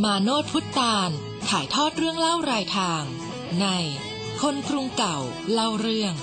[0.00, 1.10] มาโนดพุทธาน
[1.48, 3.02] ถ่ายทอดเรื่องเล่ารายทาง
[3.60, 3.66] ใน
[4.40, 5.18] คนกรุงเก่า
[5.52, 6.14] เล่าเรื่อง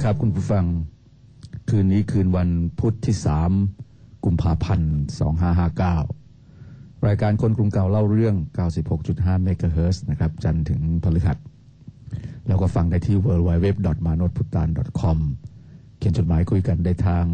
[0.00, 0.64] ดีครับคุณผู้ฟัง
[1.68, 3.50] คืนนี้คืนวันพุธที่สาม
[4.24, 4.92] กุมภาพันธ์
[6.20, 8.36] 2559 รายการคนกรุงเก่าเล่าเรื่อง
[8.90, 11.38] 96.5 เมกะเฮิรตซ์นะครับ จันทร์ถึงพฤหัส
[12.46, 13.68] แล้วก็ฟังได้ที่ w w w
[14.06, 14.68] m a n o t p u t a n
[15.00, 15.18] c o m
[15.98, 17.24] เขียนจดหมายคุยกันได้ทาง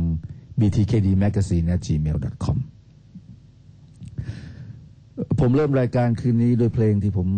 [0.61, 2.57] btkdmagazine@gmail.com
[5.41, 7.29] ผมเริ่มรายการคืนนี้โดยเพลงที่ผม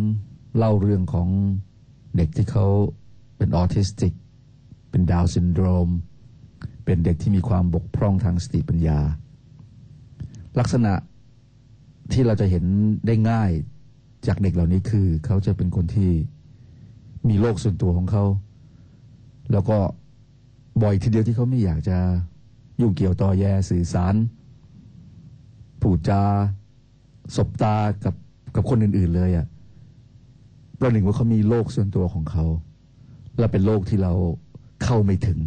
[0.56, 1.28] เล่าเรื่องของ
[2.17, 2.67] เด็กที่เขา
[3.37, 4.15] เป็นออทิสติก
[4.91, 5.88] เป็นดาวน์ซินโดรม
[6.84, 9.00] เป็นเด็กที่มีความบกพร่องทางสติปัญญา
[10.59, 10.94] ลักษณะ
[12.12, 12.65] ที่เราจะเห็น
[13.06, 13.50] ได้ง่าย
[14.26, 16.12] จากเด็กเหล่านี้คือ เขาจะเป็นคนที่
[17.28, 18.25] มีโลกส่วนตัวของเขา
[19.53, 19.78] แล้วก็
[20.82, 21.99] บ่อยทีเดียวที่เขาไม่อยากจะ
[22.81, 24.15] ยุ่งเกี่ยวตอแยสื่อสาร
[25.81, 26.22] ผูดจา
[27.37, 27.75] สบตา
[28.05, 28.15] กับ
[28.55, 29.47] กับคนอื่น ๆ เลยอะ่ะ
[30.78, 32.47] ประหนึ่งว่าเขามีโลกส่วนตัวของเขา
[33.38, 34.12] และเป็นโลกที่เรา
[34.84, 35.39] เข้าไม่ถึง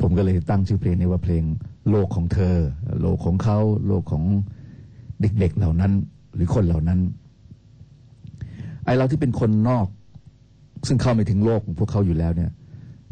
[0.00, 1.42] ผมก็เลยตั้งชื่อเพลงนี้ว่าเพลง
[1.90, 2.56] โลกของเธอ
[3.00, 4.24] โลกของเขา โลกของ
[5.20, 5.92] เด็กๆเหล่านั้น
[6.34, 7.00] หรือคนเหล่านั้น
[8.84, 9.86] ไอเราที่เป็นคนนอก
[10.86, 12.50] ซึ่งเข้าไม่ถึงโลกของพวกเขาอยู่แล้วเนี่ย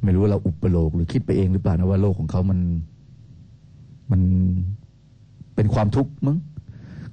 [0.02, 2.58] ไม่รู้ว่าเราอุปโลกหรือคิดไปเองหรือเปล่านะว่าโลกของเขามัน
[4.10, 4.20] มัน
[5.54, 6.38] เป็นความทุกข์มั้ง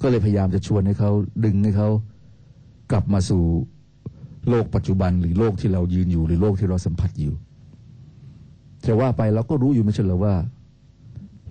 [0.01, 1.11] ก็เลยพยายามจะชวนให้เขา
[1.45, 1.89] ดึงให้เขา
[2.91, 3.43] กลับมาสู่
[4.49, 7.33] โลกปัจจุบันหรือโลกที่เรายืนอยู่หรือโลกที่เราสัมผัสอยู่
[8.85, 10.35] จะว่าไปเราก็รู้อยู่ไม่ใช่เหรอว่า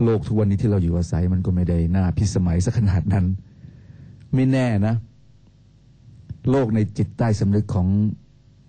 [0.05, 3.27] โลกทุกวันนี้ที่เราอยู่อาศัยมันก็ไม่ได้น่าพิสมัยสักขนาดนั้น
[4.35, 4.95] ไม่แน่นะ
[6.51, 7.87] โลกในจิตใต้สำนึกของ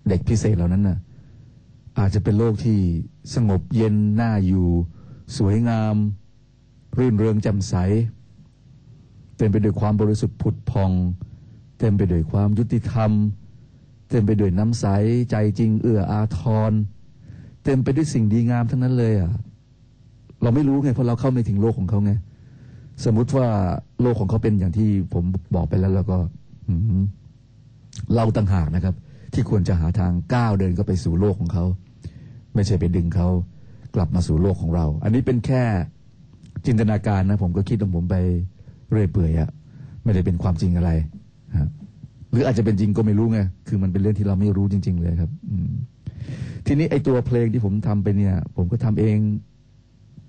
[0.08, 0.98] เด็กพิเศษเหล่านั้นน่ะ
[1.98, 2.78] อาจจะเป็นโลกที่
[3.34, 4.66] สงบเย็นน่าอยู่
[5.36, 5.94] สวยงาม
[6.98, 7.74] รื่นเริงแจ่มใส
[9.36, 10.90] เต็มไปด้วยความบริสุทธิ์ผุดพอง
[11.78, 13.10] เต็มไปด้วยความยุติธรรม
[14.10, 14.86] เต็มไปด้วยน้ำใส
[15.30, 16.72] ใจจริงเอื้ออาทร
[17.64, 19.30] เต็มไปด้วยสิ่งดีงามทั้งนั้นเลยอะ
[20.42, 22.12] เราไม่รู้ไงเพราะเราเข้าไม่ถึงโลกของเขาไง
[23.04, 23.46] สมมุติว่า
[24.02, 25.24] โลกของเขาเป็นอย่างที่ผม
[25.54, 26.18] บอกไปแล้วแล้วก็
[28.14, 28.94] เราต่างหากนะครับ
[29.34, 31.64] ที่ควรจะหาทางก้าวเดินเข้าไปสู่โลกของเขา
[32.54, 33.28] ไม่ใช่ไปดึงเขา
[33.94, 35.62] กลับมาสู่โลกของเรา อันนี้เป็นแค่
[36.66, 38.16] จินตนาการนะ ผมก็คิดของผมไป
[38.90, 39.50] เรื่อยเปื่อยอะ
[40.04, 40.90] ไม่ได้เป็นความจริงอะไร
[41.58, 41.68] ฮะ
[42.30, 45.72] หรืออาจจะเป็นจริงก็ไม่รู้ไงคือมันเป็นเรื่องที่เราไม่รู้จริง ๆ เลยครับ อืม
[46.66, 49.18] ทีนี้ไอ้ตัวเพลงที่ผมทำไปเนี่ย ผมก็ทำเอง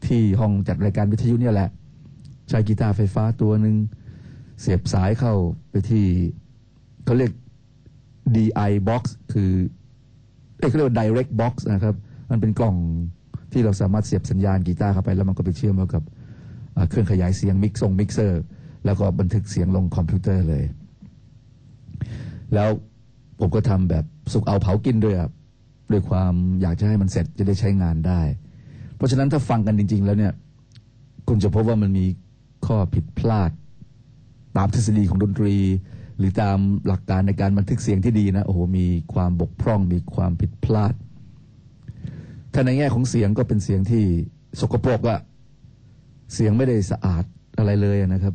[0.07, 1.69] ที่ห้องจัดรายการวิทยุเนี่ยแหละ
[2.49, 3.75] ใช้กีตาร์ไฟฟ้าตัวหนึ่ง
[4.61, 5.33] เสียบสายเข้า
[5.69, 6.05] ไปที่
[7.05, 7.31] เขาเรียก
[8.35, 9.03] DI box
[9.33, 9.51] คือ
[10.57, 11.95] เอเขาเรียกว่า direct box นะครับ
[12.29, 12.75] มันเป็นกล่อง
[13.51, 16.03] ที่เราสามารถเสียบสัญญาณกีตาร์เข้าไป แล้วมันก็ไปเชื่อมเข้ากับ
[16.89, 18.43] เครื่องขยายเสียงมิกซ์งมิกเซอร์
[18.85, 20.63] แล้วก็บันทึกเสียงลงคอมพิวเตอร์เลย
[22.53, 22.69] แล้ว
[23.39, 25.31] ผมก็ทำแบบสุกเอาเผากินด้วยครับ
[25.91, 28.21] ด้วยความอยากจะให้มันเสร็จจะได้ใช้งานได้
[28.95, 30.33] เพราะฉะนั้นถ้าฟังกันจริง ๆ แล้วเนี่ย
[31.27, 32.05] คุณจะพบว่ามันมี
[32.65, 33.51] ข้อผิดพลาด
[34.57, 35.55] ตามทฤษฎีของดนตรี
[36.17, 36.57] หรือตาม
[36.87, 40.93] หลักการในการบันทึกเสียงที่ดีนะโอ้โหมีความบกพร่องมีความผิดพลาด
[42.53, 44.03] ถ้าในแง่ของเสียงก็เป็นเสียงที่
[44.59, 45.19] สกปรกอะ
[46.33, 47.23] เสียงไม่ได้สะอาด
[47.57, 48.33] อะไรเลยนะครับ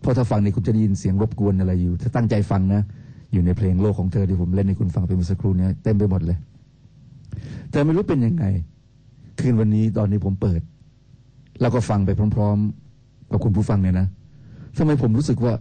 [0.00, 2.82] เพราะถ้าฟังนี่คุณจะได้ยินเสียงรบกวนอะไรอยู่ ถ้าตั้งใจฟังนะ
[3.32, 6.38] อยู่ในเพลงโลกของเธอที่ผมเล่นให้คุณฟังไปเมื่อสักครู่เนี้เต็มไปหมดเลย
[7.70, 8.44] แต่ไม่รู้เป็นยังไง
[9.40, 10.60] คืนวันนี้ตอนนี้ผมเปิด
[11.60, 12.58] แล้วก็ฟังไปพร้อม
[12.94, 14.08] ๆ กับคุณผู้ฟังเนี่ยนะ
[14.76, 15.54] ทำไมผมรู้สึกว่า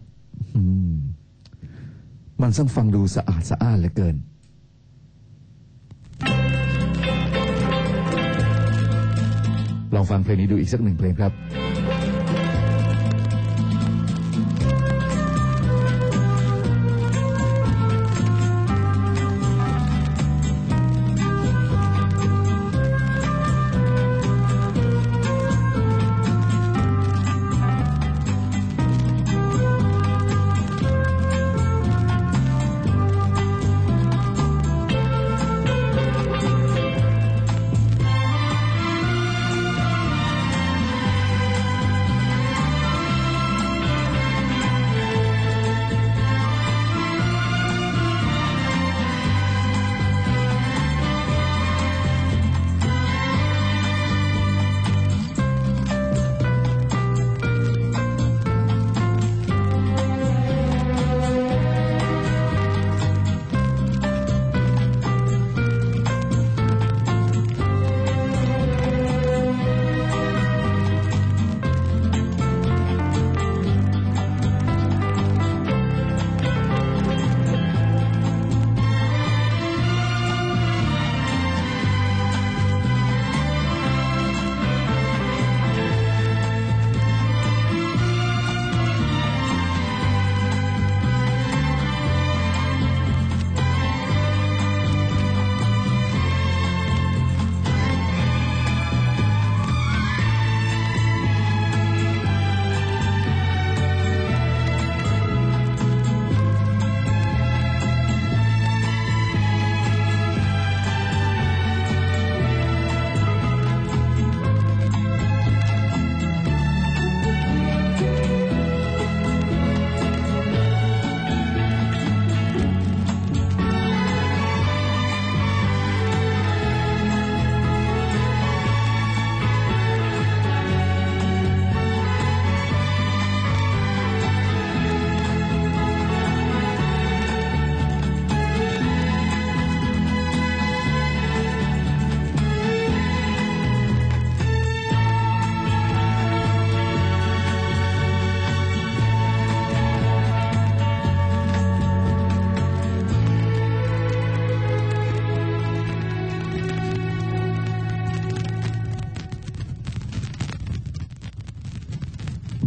[0.55, 0.61] อื
[0.91, 0.95] ม
[2.41, 4.15] มันช่างฟังดูสะอาดสะอ้านเหลือเกิน
[9.95, 11.31] ลองฟังเพลงนี้ดูอีกสักหนึ่งเพลงครับ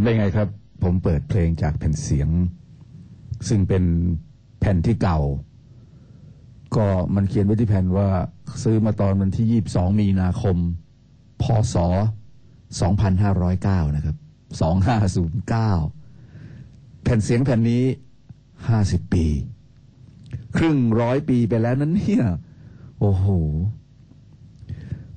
[0.06, 0.48] ได้ไงครับ
[0.82, 2.28] ผมเปิดเพลงจากแผ่นเสียง
[3.48, 3.84] ซึ่งเป็น
[4.60, 5.20] แผ่นที่เก่า
[6.76, 8.08] ก็มันเขียนไว้ที่แผ่นว่า
[8.62, 10.56] ซื้อมาตอนวันที่ 22 มีนาคม
[11.42, 11.44] พ
[11.74, 11.76] ศ
[13.00, 14.16] 2509 นะครับ
[15.40, 17.82] 2509 แผ่นเสียงแผ่นนี้
[18.48, 19.26] 50 ปี
[20.56, 22.24] ครึ่งร้อยปีไปแล้วนั้นเนี่ย
[23.00, 23.26] โอ้โห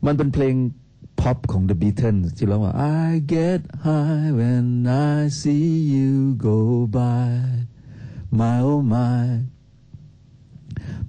[0.06, 0.56] มันเป็นเพลง
[1.20, 2.74] พ็อปของ The Beatles ที่ร้องว่า
[3.06, 4.68] I get high when
[5.12, 6.14] I see you
[6.48, 6.60] go
[6.98, 7.30] by
[8.40, 9.26] my oh my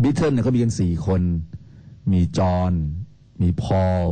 [0.02, 1.22] Beatles เนี่ยเขามีกันสี่คน
[2.12, 2.72] มีจอห์น
[3.42, 4.02] มีพอล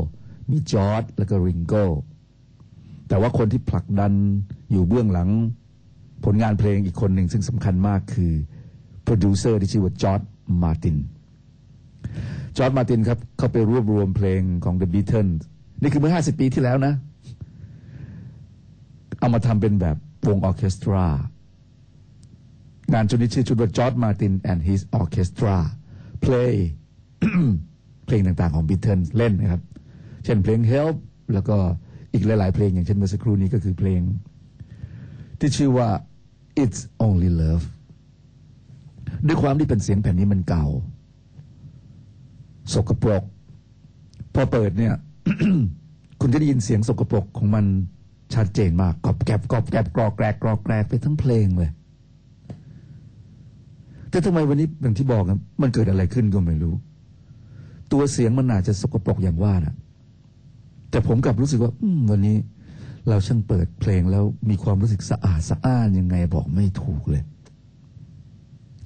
[0.50, 1.84] มีจอร์จแล้วก็ริงโก้
[3.08, 4.12] แต่ว่าคนที่ผลักดัน
[4.70, 5.30] อยู่เบื้องหลัง
[6.24, 8.32] ผลงานเพลงอีกคนหนึ่งซึ่งสำคัญมากคือ
[9.02, 10.20] โปรดิวเซอร์ที่ชื่อว่าจอร์จ
[10.62, 10.96] มาติน
[12.56, 15.32] จอร์ดมาตินครับ เขาไปรวบรวมเพลงของ The Beatles
[15.82, 16.94] นี่คือเมื่อ50ปีที่แล้วนะ
[19.18, 19.96] เอามาทำเป็นแบบ
[20.28, 21.06] วงออเคสตรา
[22.92, 25.56] งานชุดนี้ชื่อชุดว่า George Martin and his Orchestra
[26.24, 26.54] play
[28.06, 29.62] เพลงต่างๆของ Beatles เล่นนะครับ
[30.24, 30.96] เช่นเพลง Help
[31.34, 31.56] แล้วก็
[32.12, 34.00] อีกหลายๆเพลงอย่างเช่นเมื่อสักครู่นี้ก็คือเพลง
[35.38, 35.88] ที่ชื่อว่า
[36.62, 37.66] It's Only Love
[39.26, 40.66] ด้วยความที่เป็นเสียงแผ่นนี้มันเก่า
[42.72, 43.24] สกปรก
[44.34, 44.94] พอเปิดเนี่ย
[46.20, 47.64] คุณจะได้ยินเสียงสกปรกของมัน
[48.34, 51.70] ชัดเจนมากกรอบแกรบกรอบแกรบกรอกแกรกกรอกแกรกไปทั้งเพลงเลย
[54.10, 56.74] แต่ทำไมวันนี้อย่างที่บอกนะมันเกิดอะไรขึ้นก็ไม่รู้
[57.92, 59.74] ตัวเสียงมันอาจจะสกปรกอย่างว่านะ
[60.90, 61.72] แต่ผมกลับรู้สึกว่า
[62.10, 62.36] วันนี้
[63.08, 67.22] เราช่างเปิดเพลงแล้วมีความรู้สึกสะอาดสะอ้านยังไงบอกไม่ถูกเลย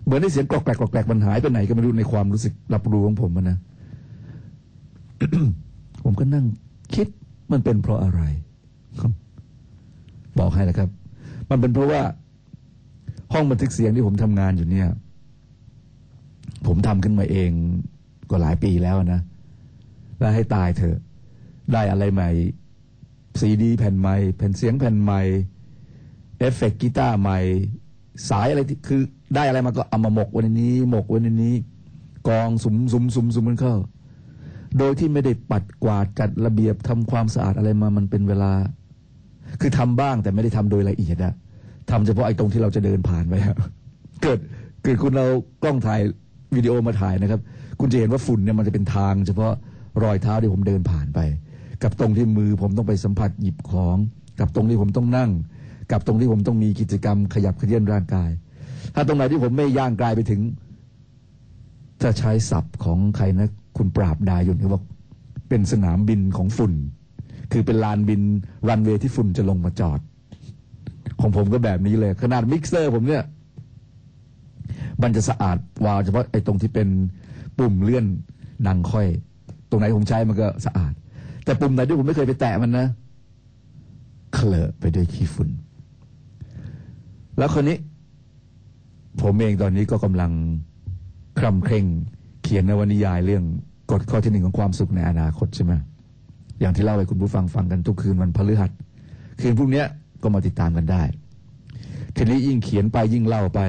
[0.05, 3.59] เหมือนในเสียงกรอกแกรกกรอกแกรกมันหายไปไหนก็ไม่รู้ในความรู้สึกรับรู้ของผมนะ
[6.05, 6.47] ผมก็นั่ง
[6.95, 7.07] คิด
[7.53, 8.23] มันเป็นเพราะอะไร
[10.39, 10.89] บอกให้นะครับ
[11.51, 12.03] มันเป็นเพราะว่า
[13.33, 14.89] ห้องบันทึกเสียงที่ผมทำงานอยู่เนี่ย
[16.67, 17.51] ผมทำขึ้นมาเอง
[18.31, 19.21] ก็หลายปีแล้วนะ
[20.19, 20.97] แล้วให้ตายเถอะ
[21.73, 22.31] ได้อะไรใหม่
[23.41, 25.23] ซีดีแผ่นใหม่แผ่นเสียงแผ่นใหม่
[26.39, 27.39] เอฟเฟกต์กีตาร์ใหม่
[28.31, 29.03] สายอะไรที่คือ
[29.35, 31.55] ได้อะไรมาก็เอามาหมกไว้ในนี้ หมกไว้ในนี้
[32.29, 33.77] กองสุมสุมสุมสุมมันเข้า
[34.79, 38.53] โดยที่ไม่ได้ปัดกวาดจัดระเบียบทำความสะอาดอะไรมามันเป็นเวลา
[39.61, 41.35] คือทำบ้างแต่ไม่ได้ทำโดยละเอียดอะ
[41.91, 43.57] ทำเฉพาะไอ้ตรงที่เราจะเดินผ่านไปอะ
[44.23, 44.39] เกิด
[44.83, 45.27] เกิดคุณเรา
[45.63, 46.01] กล้องถ่าย
[46.57, 47.41] วิดีโอมาถ่ายนะครับ
[47.81, 49.53] คุณจะเห็นว่าฝุ่นเนี่ยมันจะเป็นทาง เฉพาะ
[50.03, 51.21] รอยเท้าที่ผมเดินผ่านไป
[51.83, 53.97] กับตรงที่มือผมต้องไปสัมผัสหยิบของ
[54.41, 55.31] กับตรงที่ผมต้องนั่ง
[55.93, 58.31] กับตรงที่ผมต้องมีกิจกรรมขยับเขยื้อนร่างกาย
[58.95, 60.41] ถ้าตรงไหนที่ผมไม่ย่างกายไปถึง
[62.03, 64.83] จะใช้ศัพท์ของใครนะ คุณปราบดายุนที่ว่า
[65.49, 66.73] เป็นสนามบินของฝุ่น
[67.53, 68.23] คือเป็นลานบิน
[68.69, 70.01] รันเวย์ที่ฝุ่นจะลงมาจอด
[71.21, 73.25] ของผมก็แบบนี้เลย ขนาดมิกเซอร์ผมเนี่ย
[75.03, 76.89] มันจะสะอาดวาวเฉพาะไอ้ตรงที่เป็น
[77.59, 78.07] ปุ่มเลื่อน
[78.67, 79.07] ดังค่อย
[79.71, 80.93] ตรงไหนผมใช้มันก็สะอาด
[81.45, 82.87] แต่ปุ่มไหนที่ผมไม่เคยไปแตะมันนะ
[84.35, 85.49] เขรอะไปด้วยขี้ฝุ่น
[87.39, 87.77] แล้วคราวนี้
[89.23, 90.33] ผมเองตอนนี้ก็กำลัง
[91.39, 91.87] คร่ำเคร่ง
[92.43, 93.45] เขียนนวนิยายเรื่อง
[93.91, 95.73] กฎข้อที่หนึ่งของความสุขในอนาคตใช่ไหม
[96.61, 98.71] อย่างที่เล่าให้คุณผู้ฟังฟังกันทุกคืนวันพฤหัส
[99.41, 99.85] คืนพรุ่งนี้
[100.23, 101.03] ก็มาติดตามกันได้
[102.17, 103.61] ทีนี้ยิ่งเขียนไปยิ่งเล่าไป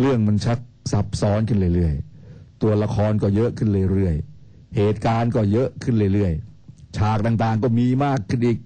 [0.00, 0.58] เรื่องมันชัก
[0.92, 8.58] ซับซ้อนขึ้นเรื่อยๆ ตัวละครก็เยอะขึ้นเรื่อยๆ เหตุการณ์ก็เยอะขึ้นเรื่อยๆ ฉากต่างๆ ก็มีมากขึ้นอีก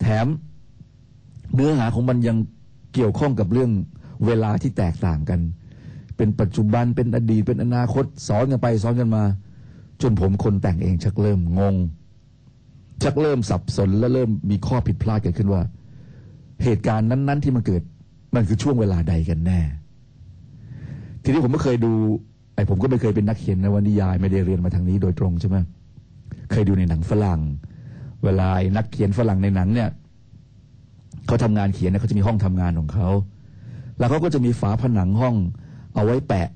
[0.00, 0.26] แถม
[1.54, 2.36] เนื้อหาของมันยัง
[2.94, 3.70] เกี่ยวข้องกับเรื่อง
[4.26, 5.40] เวลาที่แตกต่างกัน
[6.16, 9.24] เป็นปัจจุบันเป็นอดีตเป็นอนาคตสอนกันไปสอนกันมา
[10.02, 11.76] จนผมคนแต่งเองชักเริ่มงง
[13.02, 15.62] ชักเริ่มสับสนและเริ่มมีข้อผิดพลาดเกิดขึ้นว่า
[16.64, 17.82] เหตุการณ์นั้น ๆ ที่มันเกิด
[18.34, 19.60] มันคือช่วงเวลาใดกันแน่
[21.22, 21.92] ทีนี้ผมไม่เคยดู
[22.54, 25.56] ไอ้ผมก็ไม่เคยเป็นนักเขียนนวนิยายไม่ได้เรียนมาทางนี้โดยตรงใช่ไหม
[26.50, 27.40] เคยดูในหนังฝรั่ง
[28.24, 29.88] เวลานักเขียนฝรั่งในหนังเนี่ย
[31.26, 33.08] เขาทำงานเขียนเนี่ยเขาจะมีห้องทำงานของเขา
[33.98, 35.34] แล้วเขาก็จะมีฝาผนังห้อง
[35.96, 36.48] เอาไว้แปะ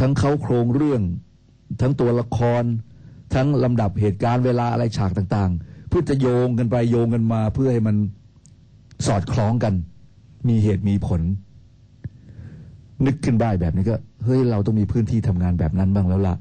[0.00, 1.02] ทั้งเขาโครงเรื่อง
[1.80, 2.64] ทั้งตัวละคร
[3.34, 7.96] ทั้งลำดับเหตุการณ์เวลาอะไรฉากต่างๆ เพื่อจะโยงกันไปโยงกันมา เพื่อให้มัน
[9.06, 9.74] สอดคล้องกัน
[10.48, 11.20] มีเหตุมีผล
[13.06, 16.34] นึกขึ้นได้แบบนี้ก็เฮ้ยเราต้องมีพื้นที่ทำงานแบบนั้นบ้างแล้วล่ะ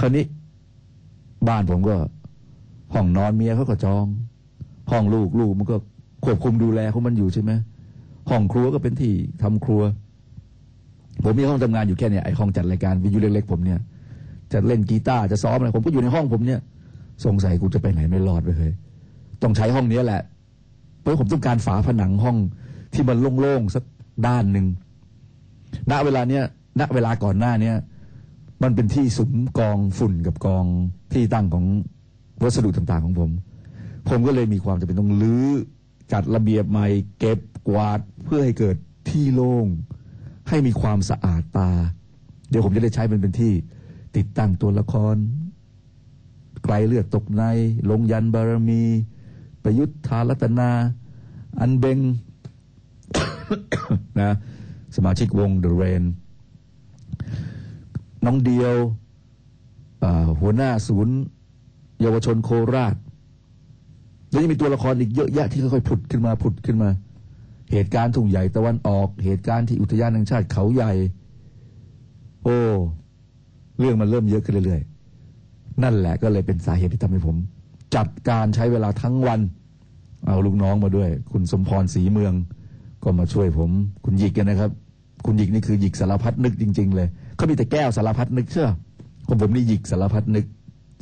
[0.00, 0.24] คราวนี้
[1.48, 1.96] บ้านผมก็
[2.94, 4.06] ห้องนอนเมียเขาก็จอง
[4.90, 5.76] ห้องลูกลูกมันก็
[6.24, 7.52] ควบคุมดูแลของมันอยู่ใช่ไหม
[8.30, 9.12] ห้องครัวก็เป็นที่
[9.42, 9.82] ทำครัว
[11.22, 13.78] ผมมีห้องทำงานอยู่แค่เนี่ยไอห้องจัดรายการวิทยุเล็กๆผมเนี่ย
[14.52, 16.60] จะเล่นกีตาร์จะซ้อมอะไรผมก็อยู่ในห้องผมเนี่ย
[17.24, 18.72] สงสัยกูจะไปไหนไม่รอดไปเลย
[19.42, 20.22] ต้องใช้ห้องนี้แหละ
[21.00, 22.36] เพราะผมต้องการฝาผนังห้อง
[22.94, 23.84] ที่มันโล่งๆสัก
[24.26, 24.66] ด้านหนึ่ง
[25.90, 26.44] ณเวลาเนี้ย
[26.80, 27.76] ณเวลาก่อนหน้าเนี้ย
[28.62, 30.64] มันเป็นที่สุมกองฝุ่นกับกอง
[31.12, 31.64] ที่ตั้งของ
[32.42, 33.30] วัสดุต่างๆของผม
[34.08, 35.46] ผมก็เลยมีความจำเป็นต้องลื้อ
[36.12, 36.86] จัดระเบียบใหม่
[37.18, 37.38] เก็บ
[37.68, 38.76] กวาดเพื่อให้เกิด
[39.10, 39.66] ที่โล่ง
[40.48, 41.70] ให้มีความสะอาดตา
[42.48, 43.52] เดี๋ยวผมจะได้ใช้มันเป็นที่
[44.16, 45.16] ติดตั้งตัวละคร
[46.64, 47.42] ไกลเลือดตกใน
[47.90, 48.82] ลงยันบารมี
[49.62, 50.70] ประยุทธารัตนา
[51.60, 51.98] อันเบง
[54.20, 54.32] นะ
[54.96, 56.04] สมาชิกวงเดอะเรน
[58.24, 58.74] น้องเดียว
[60.40, 61.16] หัวหน้าศูนย์
[62.00, 62.96] เยาวชนโคราช
[64.30, 66.90] แล้วยังมีตัวละครอีกเยอะแยะที่ค่อยๆผุดขึ้นมาผุดขึ้นมา
[67.72, 70.92] เหตุการณ์ทุ่งใหญ่ตะวันออก เหตุการณ์ที่อุทยานแห่งชาติเขาใหญ่
[72.44, 72.58] โอ้
[73.78, 77.36] เรื่องมันเริ่มเยอะขึ้นเรื่อยๆ นั่นแหละก็เลยเป็นสาเหตุที่ทำให้ผม
[77.94, 79.40] จัดการใช้เวลาทั้งวัน
[80.26, 82.34] เอาลูกน้องมาด้วย คุณสมพรศรีเมือง
[83.02, 83.70] ก็มาช่วยผม
[84.04, 84.70] คุณหยิกกันนะครับ
[85.26, 88.68] คุณหยิกนี่คือหยิกสารพัดนึกจริง ๆ เลยเขามีแต่แก้วสารพัดนึกเชื่อ
[89.26, 90.46] ของผมนี่หยิกสารพัดนึก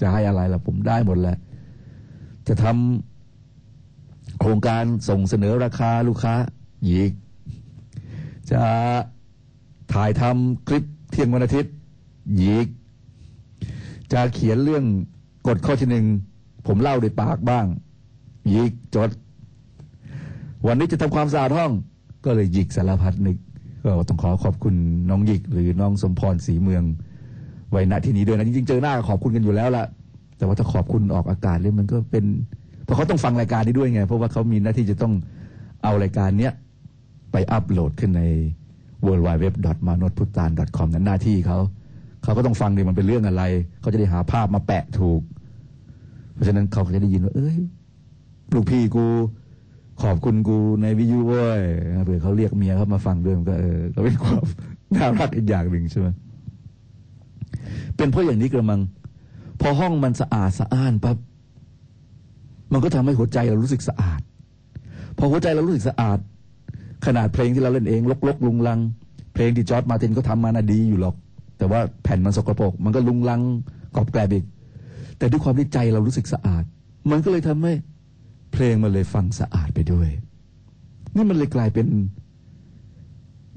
[0.01, 1.37] จะให้อะไรล่ะผมได้หมดแหละ
[2.49, 6.35] จะทำโครงการส่งเสนอราคาลูกค้า
[6.87, 7.13] หยิก
[8.51, 8.63] จะ
[9.93, 11.73] ถ่ายทำคลิปเที่ยงวันอาทิตย์
[12.39, 12.69] หยิก
[14.13, 14.85] จะเขียนเรื่อง
[15.47, 16.05] กฎข้อที่หนึ่ง
[16.67, 17.67] ผมเล่าด้วยปากบ้าง
[18.51, 19.11] หยิกจด
[20.67, 21.71] วันนี้จะทำความสะอาดห้อง
[22.25, 23.37] ก็เลยหยิกสารพัดนึก
[23.85, 24.75] ก็ต้องขอขอบคุณ
[25.11, 26.83] น้องหยิกหรือน้องสมพรศรีเมือง
[27.71, 29.85] ไว้ณที่นี้ด้วยนะจริงๆเจอหน้าขอบคุณกันอยู่แล้วล่ะ
[30.37, 32.25] แต่ว่าถ้าขอบคุณออกอากาศเลยมันก็เป็น
[32.85, 35.13] เพราะเขาต้องฟังรายการนี้ด้วยไง เพราะว่าเขามีหน้าที่จะต้อง
[35.83, 36.53] เอารายการเนี้ย
[37.33, 38.23] ไปอัปโหลดขึ้นใน
[39.07, 39.47] w w w
[39.87, 41.59] m a n o t p u t a n c o m นั้นหน้าที่เขา
[42.23, 43.43] เขาก็ต้องฟังดิมันเป็นเรื่องอะไร
[43.81, 45.21] เขาจะได้หาภาพมาแปะถูก
[46.35, 47.59] เพราะฉะนั้นเขาก็จะได้ยินว่า เอ้ย
[48.55, 49.07] ลูกพี่กู
[50.03, 51.63] ขอบคุณกูในวิทยุเว้ย
[52.05, 54.43] เผื่อเขาเรียกเมียเขามาฟังด้วยมันก็เออก็เป็นความ
[54.95, 56.09] น่ารักอีกอย่างหนึ่งใช่ไหม
[57.97, 58.81] เป็นเพราะอย่างนี้กระมัง
[59.61, 61.17] พอห้องมันสะอาดสะอ้านปั๊บ
[62.73, 64.21] มันก็ทำให้หัวใจเรารู้สึกสะอาด
[65.19, 66.19] พอหัวใจเรารู้สึกสะอาด
[67.07, 68.81] ขนาดเพลงที่เราเล่นเองลกลกลุงลัง
[69.35, 71.15] เพลงที่จอร์ดมาตินก็ทำมาน่ะดีอยู่หรอก
[71.59, 73.41] แต่ว่าแผ่นมันสกปรกมันก็ลุงลัง
[73.97, 74.45] กรอบแกรบอีก
[75.19, 76.65] แต่ด้วยความที่ใจเรารู้สึกสะอาด
[77.11, 77.73] มันก็เลยทำให้
[78.53, 80.09] เพลงมันเลยฟังสะอาดไปด้วย
[81.15, 81.87] นี่มันเลยกลายเป็น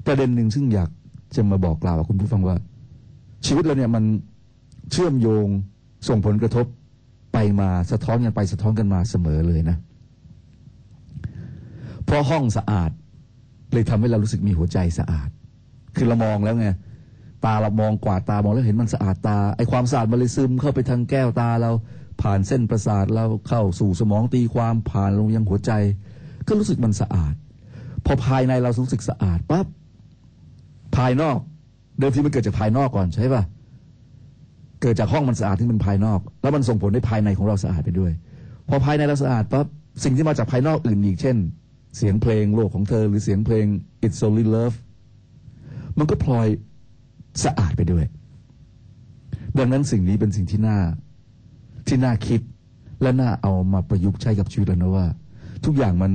[0.06, 0.90] ประเด็นหนึ่งซึ่งอยาก
[1.36, 2.56] จะมาบอกกล่าวกับคุณผู้ฟังว่า
[3.46, 4.04] ชีวิตเราเนี่ยมัน
[4.90, 5.46] เชื่อมโยง
[6.08, 6.66] ส่งผลกระทบ
[7.32, 9.76] ไปมาสะท้อนกันไปสะท้อนกันมาเสมอเลยนะ
[12.04, 12.90] เพราะห้องสะอาด
[13.74, 15.28] เลยทำให้เรารู้สึกมีหัวใจสะอาด
[15.96, 16.68] คือเรามองแล้วไง
[17.44, 21.70] ตาเรามองกว่าดตามองแล้วเห็นมันสะอาดตาไอความสะอาดมันเลยซึมเข้าไปทางแก้วตาเรา
[22.22, 25.72] ผ่านเส้นประสาทเราเข้าสู่สมองตีความผ่านลงยังหัวใจ
[26.48, 27.34] ก็รู้สึกมันสะอาด
[28.06, 29.66] พอภายในเรารู้สึกสะอาดปั๊บ
[30.96, 31.38] ภายนอก
[31.98, 33.44] เดิมทีมันเกิดจากภายนอกก่อนใช่ปะ
[34.82, 38.12] เกิดจากห้องมันสะอาดที่มันภายนอก แล้วมันส่งผลให้ภายในของเราสะอาดไปด้วย
[38.68, 39.66] พอภายในเราสะอาดปั๊บ
[40.04, 41.36] สิ่งที่มาจากภายนอกอื่นอีกเช่น
[41.96, 43.66] เสียงเพลงโลกของเธอ หรือเสียงเพลง
[44.06, 44.76] It's Only Love
[45.98, 46.48] มันก็พลอย
[47.44, 48.04] สะอาดไปด้วย
[49.58, 50.78] ดังนั้นสิ่งนี้เป็นสิ่งที่น่า
[51.88, 52.40] ที่น่าคิด
[53.02, 55.06] และน่าเอามาประยุกต์ใช้กับชีวิตเรานะว่า
[55.64, 56.12] ทุกอย่างมัน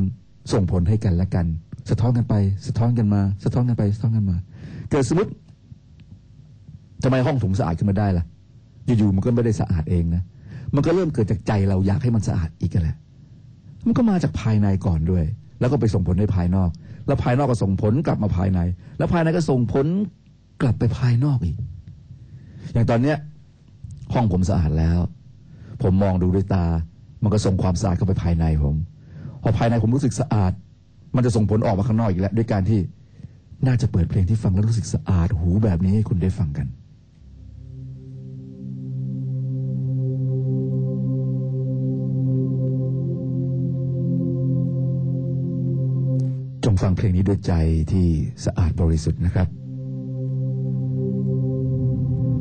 [0.53, 1.45] ส่งผลให้กันและกัน
[1.89, 2.35] สะท้อนกันไป
[2.67, 4.37] สะท้อนกันมา สะท้อนกันไป สะท้อนกันมา
[4.91, 5.31] เกิดสมมติ
[7.03, 8.25] ทำไมห้องผมสะอาดขึ้นมาได้ล่ะ
[8.85, 10.23] อยู่ๆมันก็ไม่ได้สะอาดเองนะ
[10.75, 12.97] มันก็เริ่มเกิดจากใจเราอยากให้มันสะอาดอีกแหละ
[13.85, 15.25] มันก็มาจากภายในก่อนด้วย
[15.59, 16.69] แล้วก็ไปส่งผลในภายนอก
[17.07, 18.59] แล้วภายนอกก็ส่งผลกลับมาภายใน
[18.97, 19.85] แล้วภายในก็ส่งผล
[20.61, 21.57] กลับไปภายนอกอีก
[22.73, 23.17] อย่างตอนเนี้ย
[24.13, 24.99] ห้องผมสะอาดแล้ว
[25.83, 26.65] ผมมองดูด้วยตา
[27.23, 28.75] มันก็ส่งความสะอาดเข้าไปภายในผม
[29.43, 30.51] พอภายในผมรู้สึกสะอาด
[31.15, 32.79] มันจะส่งผลออกมาข้างนอกอีกแล้วด้วยการที่
[33.67, 36.67] น่าจะเปิดเพลงที่ฟังแล้วรู้สึกสะอาดหูแบบนี้ให้คุณได้ฟังกัน
[46.81, 47.53] ฟังเพลงนี้ด้วยใจ
[47.91, 48.07] ที่
[48.45, 49.47] สะอาดบริสุทธิ์นะครับ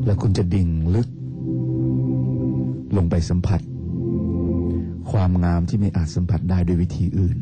[0.07, 1.09] และคุณจะดิ่งลึก
[2.97, 3.61] ลงไปสัมผัส
[5.11, 7.37] ความงามที่ไม่อาจสัมผัสได้ด้วยวิธีอื่น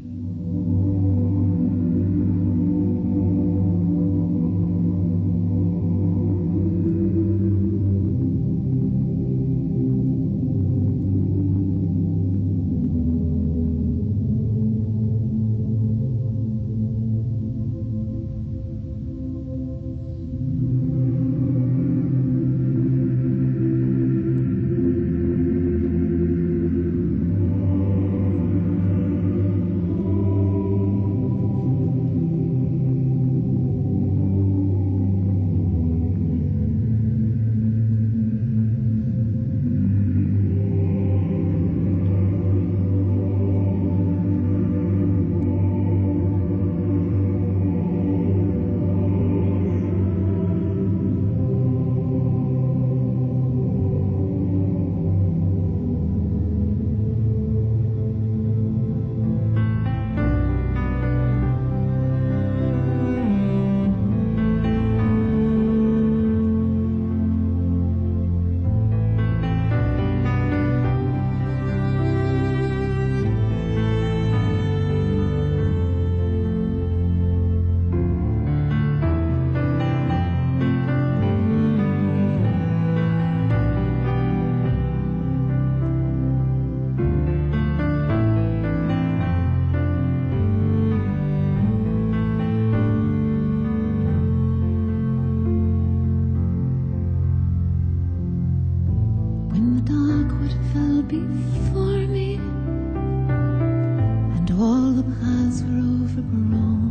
[105.37, 106.86] paths were overgrown.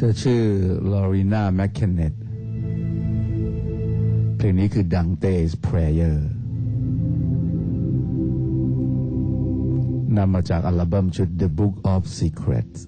[0.00, 0.42] ธอชื่อ
[0.92, 2.14] ลอรีนาแมคเคนเนต
[4.36, 6.16] เพลงนี้คือ Dante's Prayer
[10.16, 12.80] นำมาจากอัลบั้มชุด The Book of Secrets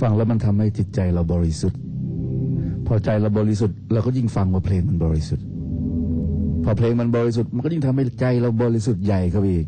[0.00, 1.80] ฟังแล้วมันทำให้จิตใจเราบริสุทธิ์
[2.86, 5.47] พอใจเราบริสุทธิ์เราก็ยิ่งฟังว่าเพลงมันบริสุทธิ์
[6.64, 9.66] พอเพลงมันบริสุทธิ์มันก็ยิ่งทำให้ใจเราบริสุทธิ์ใหญ่เข้าไปอีก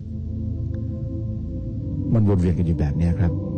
[2.14, 3.49] มันวนเวียนกันอยู่แบบนี้ครับ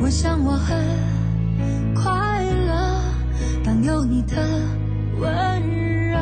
[0.00, 0.76] 我想我很
[1.94, 3.00] 快乐，
[3.64, 4.36] 当有你的
[5.18, 5.28] 温
[6.08, 6.16] 热。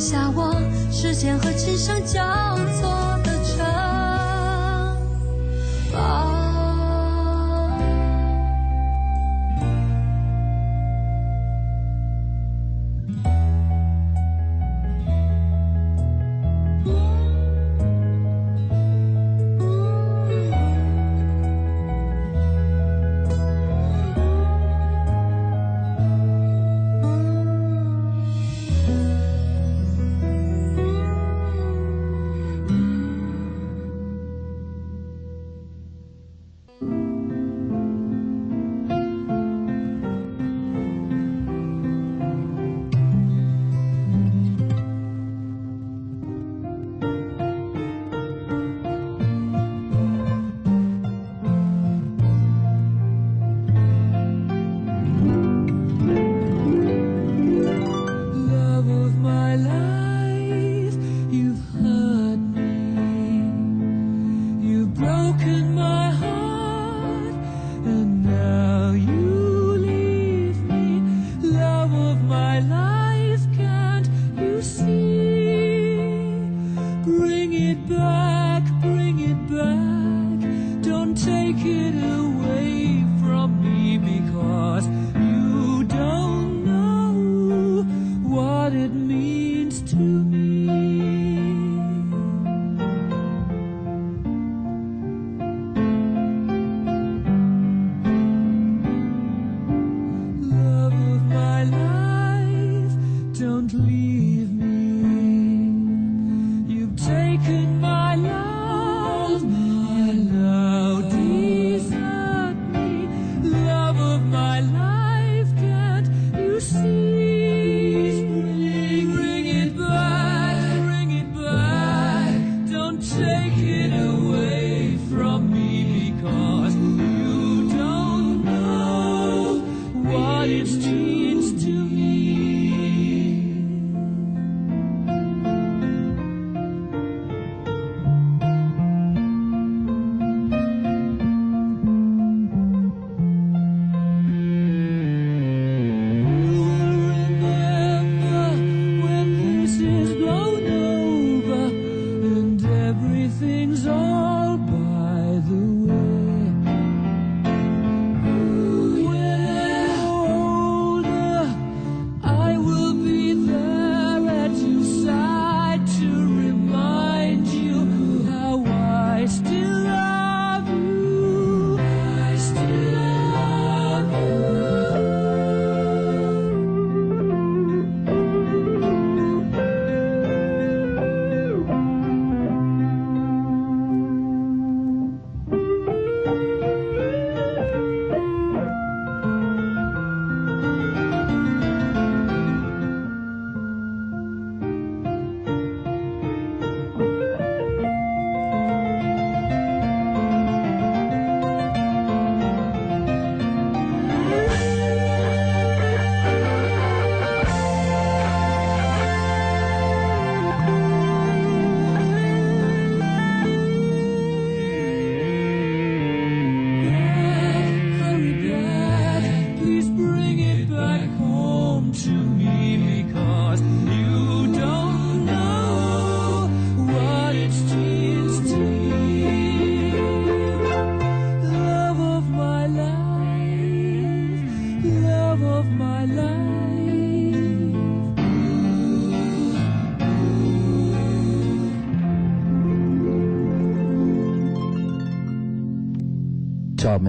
[0.00, 0.50] 下我
[0.90, 2.24] 时间和琴声交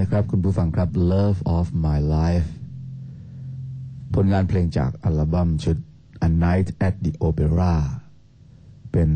[0.01, 2.49] ชอบไหมครับ คุณผู้ฟังครับ Love of My Life
[4.15, 5.77] ผลงานเพลงจากอัลบั้มชุด
[6.27, 7.75] A Night at the Opera
[8.91, 9.09] เป็น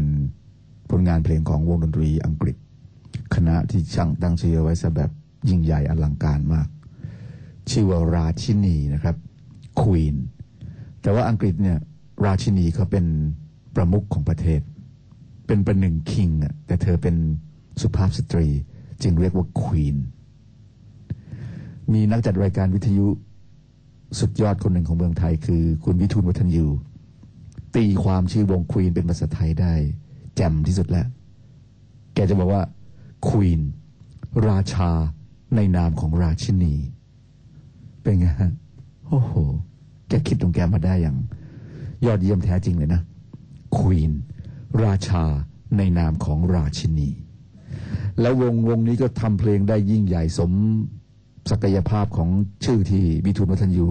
[0.89, 2.55] ผลงานเพลงของวงดนตรีอังกฤษ
[3.35, 5.11] คณะที่ช่างตั้งชื่อไว้ซะแบบ
[5.49, 6.67] ยิ่งใหญ่อลังการมาก
[7.71, 9.15] ชื่อว่าราชินีนะครับ
[9.81, 10.15] Queen
[11.01, 11.77] แต่ว่าอังกฤษเนี่ย
[12.25, 13.05] ราชินีเขาเป็น
[13.75, 14.61] ประมุขของประเทศ
[15.47, 17.15] เป็นประหนึ่งคิงอะแต่เธอเป็น
[17.81, 18.47] สุภาพสตรี
[19.01, 19.97] จึงเรียกว่า Queen
[21.93, 23.07] มีนักจัดรายการวิทยุ
[24.19, 26.67] สุดยอดคนหนึ่งของเมืองไทย คือคุณวิทูลวัฒนยู
[27.75, 29.73] ตีความชื่อวงควีนเป็นภาษาไทยได้
[30.35, 31.07] แจ่มที่สุดแล้ว
[32.13, 32.63] แกจะบอกว่า
[33.27, 33.61] ควีน
[34.47, 34.89] ราชา
[35.55, 36.73] ในนามของราชินี
[38.01, 38.51] เป็นไงฮะ
[39.07, 39.33] โอ้โห
[40.07, 41.17] แกคิดตรงแกมาได้อย่าง
[42.05, 43.01] ยอดเยี่ยมแท้จริงเลยนะ
[43.77, 44.11] ควีน
[44.83, 45.23] ราชา
[45.77, 47.09] ในนามของราชินี
[48.21, 50.51] แล้ววงวงนี้ก็ทำเพลงได้ยิ่งใหญ่สม
[51.51, 52.29] ศักยภาพของ
[52.65, 53.87] ชื่อที่วิทูลวัฒนยู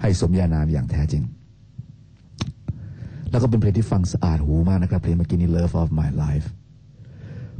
[0.00, 1.22] ให้สมญานามอย่างแท้จริง
[3.30, 6.46] แล้วก็เป็นเพลงที่ฟังสะอาดหูมากนะครับ เพลงเมื่อกี้นี้ Love of My Life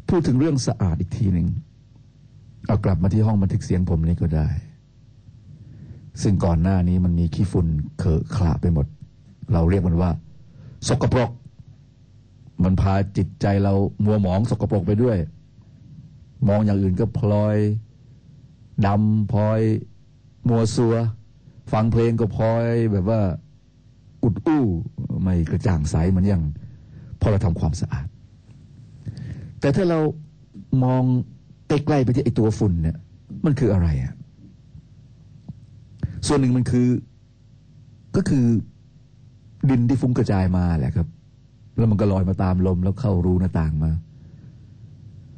[0.08, 1.46] พูดถึงเรื่องสะอาดอีกทีหนึ่ง
[2.66, 4.48] เอากลับมาที่ห้องบันทึกเสียงผมนี่ก็ได้
[6.22, 7.66] ซึ่งก่อนหน้านี้มันมีขี้ฝุ่น
[7.98, 8.86] เขอะขละไปหมด
[9.52, 10.10] เราเรียกมันว่า
[10.88, 11.30] สกปรก
[12.64, 13.72] มันพาจิตใจเรา
[14.04, 15.16] มัวหมองสกปรกไปด้วย
[16.48, 17.56] มองอย่างอื่นก็พลอย
[18.86, 19.60] ดำพลอย
[20.48, 20.94] มัวซัว
[21.72, 23.20] ฟังเพลงก็พลอยแบบว่า
[24.22, 24.64] อุดอู้
[25.22, 26.42] ไม่กระจ่างใสเหมือนอย่าง
[27.20, 28.06] พอเราทำความสะอาด
[29.60, 29.98] แต่ถ้าเรา
[30.84, 31.02] มอง
[31.68, 32.96] ใกล้ๆไปที่ไอตัวฝุ่นเนี่ย
[33.44, 34.14] มันคืออะไรอะ่ะ
[36.26, 36.88] ส่วนหนึ่งมันคือ
[38.16, 38.44] ก็คือ
[39.70, 41.08] ดินที่ฟุ้งกระจายมาแหละครับ
[41.76, 43.90] แล้วมันก็ลอยมาตามลมแล้วเข้ารูหน้าต่างมา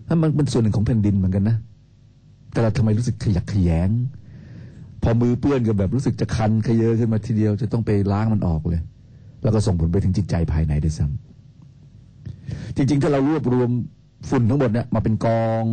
[0.07, 1.57] ถ้ามันเป็นส่วนหนึ่งของแผ่นดินเหมือนกันนะ
[2.53, 3.91] แต่เราทำไมรู้สึกขยักขยง
[5.03, 8.81] พอมือเปื้อนก็แบบรู้สึกจะคันขยเยอะขึ้นมาทีเดียวจะต้องไปล้างมันออกเลย
[9.43, 13.71] แล้วก็ส่งผลไปถึงจิตใจภายในด้วยซ้ำจริงๆ ถ้าเรารวบรวม
[14.29, 15.65] ฝุ่นทั้งหมดเนี่ยมาเป็นกอง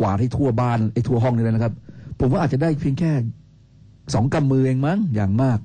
[0.00, 1.74] กวาดให้ทั่วบ้านไอ้ทั่วห้องนี่เลยนะครับ
[2.20, 3.12] ผมว่าอาจจะได้เพียงแค่
[4.14, 5.58] สองกำมือเองมั้งอย่างมาก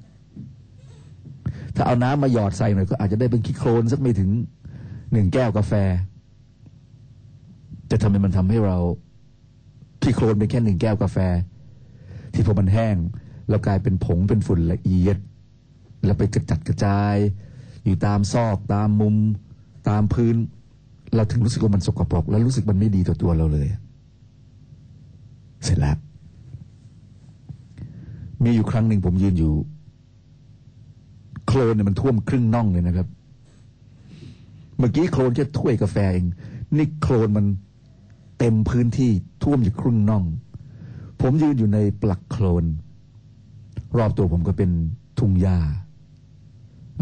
[1.75, 4.29] ถ้าเอาน้ำมาหยอดใส่หน่อยก็อาจจะได้เป็นขี้โคลนสักไม่ถึง
[5.11, 5.73] หนึ่งแก้วกาแฟ
[7.91, 8.77] จะทำให้มันทำให้เรา
[10.01, 11.17] ขี้โคลนเป็นแค่หนึ่งแก้วกาแฟ
[12.33, 12.97] ที่พอมันแห้ง
[13.49, 15.17] แล้วกลายเป็นผงเป็นฝุ่นละเอียด
[16.05, 17.15] แล้วไปกระจัดกระจาย
[17.85, 19.15] อยู่ตามซอกตามมุม
[19.89, 20.35] ตามพื้น
[21.15, 23.67] เราถึงรู้สึกว่ามันสกปรก แล้วรู้สึกมันไม่ดีต่อตัวเราเลย
[25.63, 25.97] เสร็จแล้ว
[28.43, 29.53] มีอยู่ครั้งหนึ่งผมยืนอยู่
[31.47, 33.07] โคลนเนี่ยมันท่วมครึ่งน่องเลยนะครับ
[34.77, 36.25] เมื่อกี้โคลนแค่ถ้วยกาแฟเอง
[36.77, 37.45] นี่โคลนมัน
[38.39, 39.11] เต็มพื้นที่
[39.43, 40.23] ท่วมอยู่ครึ่งน่อง
[41.21, 42.65] ผมยืนอยู่ในปลักโคลน
[43.97, 44.71] รอบตัวผมก็เป็น
[45.19, 45.59] ทุ่งหญ้า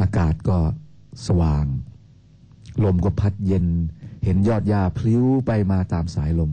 [0.02, 0.58] อากาศก็
[1.28, 1.66] สว่าง
[2.84, 3.66] ลมก็พัดเย็น
[4.24, 6.52] เห็นยอดหญ้าพลิ้วไปมาตามสายลม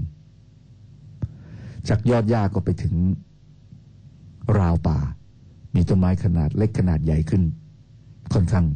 [1.89, 2.95] จากยอดหญ้าก็ไปถึง
[4.59, 4.99] ราวป่า
[5.75, 7.43] มีต้นไม้ขนาดเล็กขนาดใหญ่ขึ้น
[8.33, 8.67] ค่อนข้าง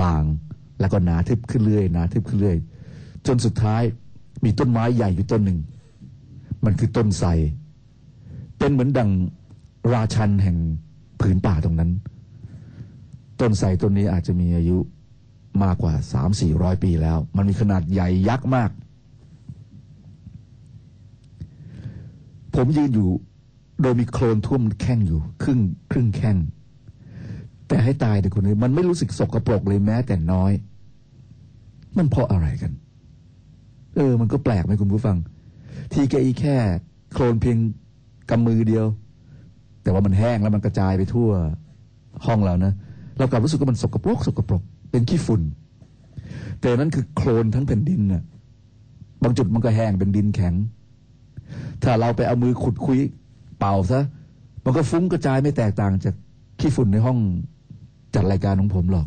[0.00, 0.24] บาง
[0.80, 2.58] แล้วก็หนาทึบขึ้นเรื่อยหนาทึบขึ้นเรื่อย
[3.26, 3.82] จนสุดท้าย
[4.44, 5.58] มีต้นไม้ใหญ่อยู่ต้นหนึ่ง
[6.64, 7.28] มันคือต้นไทร
[8.58, 9.10] เป็นเหมือนดัง
[9.92, 10.56] ราชันแห่ง
[11.20, 11.90] ผืนป่าตรงนั้น
[13.40, 14.78] ต้นไทรต้นนี้อาจจะมีอายุ
[15.62, 18.70] มากกว่าสามสี่ร้อยปีแล้ว มันมีขนาดใหญ่ยักษ์มาก
[22.54, 23.08] ผมยืนอยู่
[23.82, 26.36] โดยมีโคลนท่วมแข้งอยู่ ครึ่งครึ่งแข้ง
[27.68, 30.52] แต่ให้ตายแต่คนนี้มันไม่รู้สึกสกปรกเลยแม้แต่น้อย
[31.96, 32.72] มันเพราะอะไรกัน
[33.96, 35.16] เออ มันก็แปลกไหมคุณผู้ฟัง
[35.92, 36.56] ทีแกอีแค่
[37.12, 37.58] โคลนเพียง
[38.30, 38.86] กำมือเดียว
[39.82, 41.30] แต่ว่ามันแห้งแล้วมันกระจายไปทั่ว
[42.26, 42.72] ห้องเรานะ
[43.18, 45.42] เรากลับรู้สึกว่ามันสกปรกสกปรก เป็นขี้ฝุ่น
[46.60, 48.22] แต่นั้นคือโคลนทั้งแผ่นดินน่ะ
[49.22, 50.54] บางจุดมันก็แห้งเป็นดินแข็ง
[51.82, 52.98] ถ้าเราไปเอามือขุดคุย
[53.58, 54.00] เป่าซะ
[54.64, 56.14] มันก็ฟุ้งกระจายไม่แตกต่างจาก
[56.60, 57.18] ขี้ฝุ่นในห้อง
[58.14, 59.06] จัดรายการของผมหรอก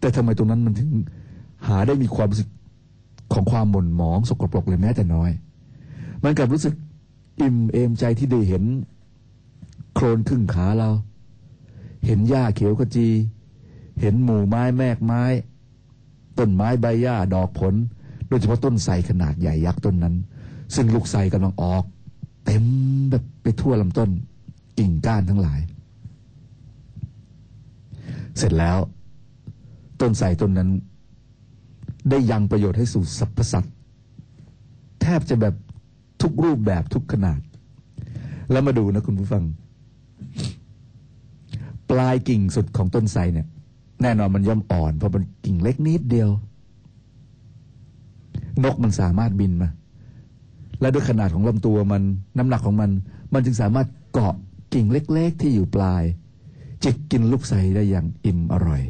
[0.00, 0.90] แต่ทำไมตรงนั้นมันถึง
[1.66, 2.48] หาได้มีความรู้สึก
[3.32, 5.30] ของความหม่นหมองสกปรกเลยแม้แต่น้อย
[6.22, 6.74] มันกลับรู้สึก
[7.40, 8.62] อิ่มเอมใจที่ได้เห็น
[9.94, 10.90] โคลนครึ่งขาเรา
[12.06, 13.08] เห็นหญ้าเขียวขจี
[14.00, 15.22] เห็นหมู่ไม้แมกไม้
[16.38, 17.74] ต้นไม้ใบหญ้าดอกผล
[18.28, 20.14] โดยเฉพาะต้นไทรขนาดใหญ่ยักษ์ต้นนั้น
[20.74, 21.84] ซึ่งลูกไทรกำลังออก
[22.44, 22.64] เต็ม
[23.10, 24.10] แบบไปทั่วลำต้น
[24.78, 25.60] กิ่งก้านทั้งหลาย
[28.38, 28.78] เสร็จแล้ว
[30.00, 30.70] ต้นไทรต้นนั้น
[32.10, 33.74] ได้ยังประโยชน์ให้สู่สรรพสัตว์
[35.00, 35.54] แทบจะแบบ
[36.22, 37.40] ทุกรูปแบบทุกขนาด
[38.50, 39.44] แล้วมาดูนะคุณผู้ฟัง
[41.90, 43.46] ปลายกิ่งสุดของต้นไทรเนี่ย
[44.02, 46.30] แน่นอนมันย่อมอ่อนเพราะมันกิ่งเล็กนิดเดียว
[48.64, 49.68] นกมันสามารถบินมา
[50.80, 52.02] และด้วยขนาดของลำตัวมัน
[52.38, 52.90] น้ำหนักของมัน
[53.32, 54.34] มันจึงสามารถเกาะ
[54.74, 56.02] กิ่งเล็ก ๆ ที่อยู่ปลาย
[56.84, 58.82] จิกกินลูกไทรได้อย่างอิ่มอร่อย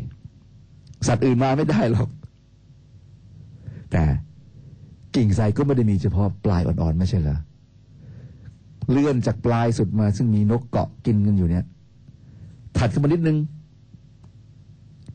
[1.06, 2.08] สัตว์อื่นมาไม่ได้หรอก
[3.90, 4.04] แต่
[5.14, 7.38] กิ่งไทรก็ไม่ได้มีเฉพาะปลายอ่อนๆไม่ใช่เหรอ
[8.90, 11.64] เลื่อนจากปลายสุดมา ซึ่งมีนกเกาะกินกันอยู่เนี่ย
[12.76, 13.38] ถัดขึ้นมานิดนึง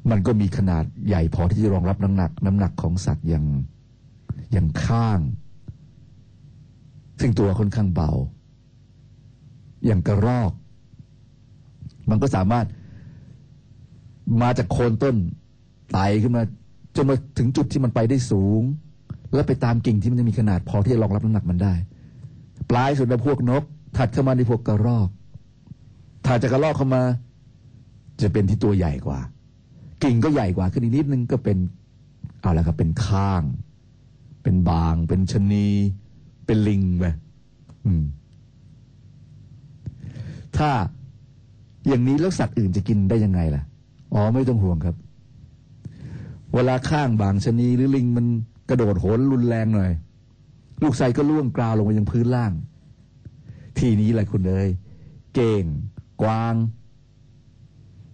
[0.09, 3.45] มันก็มีขนาดใหญ่พอที่จะรองรับน้ำหนัก น้ำหนักของสัตว์อย่าง
[4.51, 5.19] อย่างข้าง
[7.19, 8.11] ซึ่งตัวค่อนข้างเบา
[9.85, 10.51] อย่างกระรอก
[12.09, 12.65] มันก็สามารถ
[14.41, 15.15] มาจากโคนต้น
[15.91, 16.43] ไต่ขึ้นมา
[16.95, 18.61] จนมาถึงจุดที่มันไปได้สูง
[19.33, 21.73] แล้วไปตามกิ่งที่มันจะมีขนาดพอที่จะรองรับน้ำหนักมันได้
[22.69, 23.63] ปลายสุดแล้วพวกนก
[23.97, 25.09] ถัดเข้ามาในพวกกระรอก
[26.25, 27.03] ถัดจากกระรอกเข้ามา
[28.21, 29.19] จะเป็นที่ตัวใหญ่กว่า
[30.03, 31.57] กิ่งก็ใหญ่กว่าขึ้นอีกนิดนึงก็เป็น
[32.41, 33.43] เอาละครับเป็นข้าง
[34.43, 35.67] เป็นบาง เป็นชนี
[36.45, 37.05] เป็นลิงไป
[40.57, 40.69] ถ้า
[41.87, 43.63] อย่างนี้แล้วสัตว์อื่นจะกินได้ยังไงล่ะ
[44.13, 44.95] อ๋อไม่ต้องห่วงครับ
[46.55, 48.25] เวลาข้างบางชนีหรือลิงมัน
[48.69, 49.91] กระโดดโหนรุนแรงหน่อย
[50.81, 52.51] ลูกไส้ก็ล่วงกราวลงไปยังพื้นล่าง
[53.79, 54.67] ทีนี้แหละคุณเลย
[55.35, 55.65] เก่ง
[56.21, 56.55] กวาง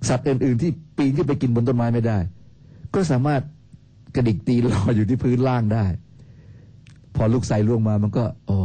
[0.07, 2.17] สัตว์อื่น ๆ ที่ปีนขึ้นไปกินบนต้นไม้ไม่ได้
[2.93, 3.41] ก็สามารถ
[4.15, 5.85] กระดิกตีนรออยู่ที่พื้นล่างได้
[7.15, 8.57] พอลูกไส้ล่วงมามันก็ โอ้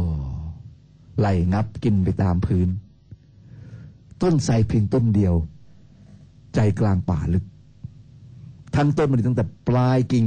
[1.19, 2.67] ไหลงับกินไปตามพื้น
[4.21, 5.33] ต้นไทรเพียงต้นเดียว
[6.55, 7.45] ใจกลางป่าลึก
[8.75, 10.25] ทั้งต้นมันตั้งแต่ปลายกิ่ง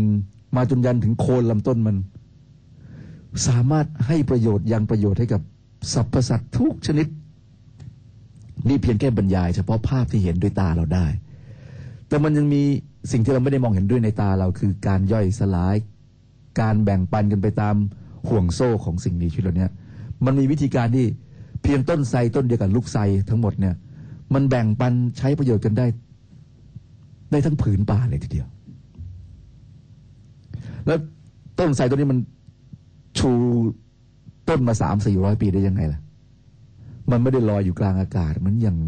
[0.56, 1.96] มาจนยันถึงโคนลำต้นมัน
[3.46, 5.42] สามารถให้ประโยชน์ยังประโยชน์ให้กับ
[5.92, 7.06] สรรพสัตว์ทุกชนิด
[8.68, 11.06] นี่เพียงแค่บรรยาย เฉพาะภาพที่เห็นด้วยตาเราได้
[12.08, 12.62] แต่มันยังมี
[13.12, 15.76] สิ่งที่เราไม่ได้มองเห็นด้วยในตาเราคือการย่อยสลาย
[16.60, 17.74] การแบ่งปันกันไปตาม
[18.28, 19.68] ห่วงโซ่ของสิ่งมีชีวิตเหล่านี้
[20.24, 21.06] มันมีวิธีการที่
[21.62, 23.74] เพียงต้นไทรต้นเดียวกับลูกไทรทั้งหมดเนี่ย
[24.34, 25.86] มันแบ่งปันใช้ประโยชน์กันได้
[27.30, 28.48] ได้ทั้งผืนป่าเลยทีเดียว
[30.86, 30.98] แล้ว
[31.58, 32.18] ต้นไทรต้นนี้มัน
[33.18, 33.30] ชู
[34.48, 36.00] ต้นมาสามสี่ร้อยปีได้ยังไงล่ะ
[37.10, 38.78] มันไม่ได้ลอยอยู่กลางอากาศเหมือนอย่าง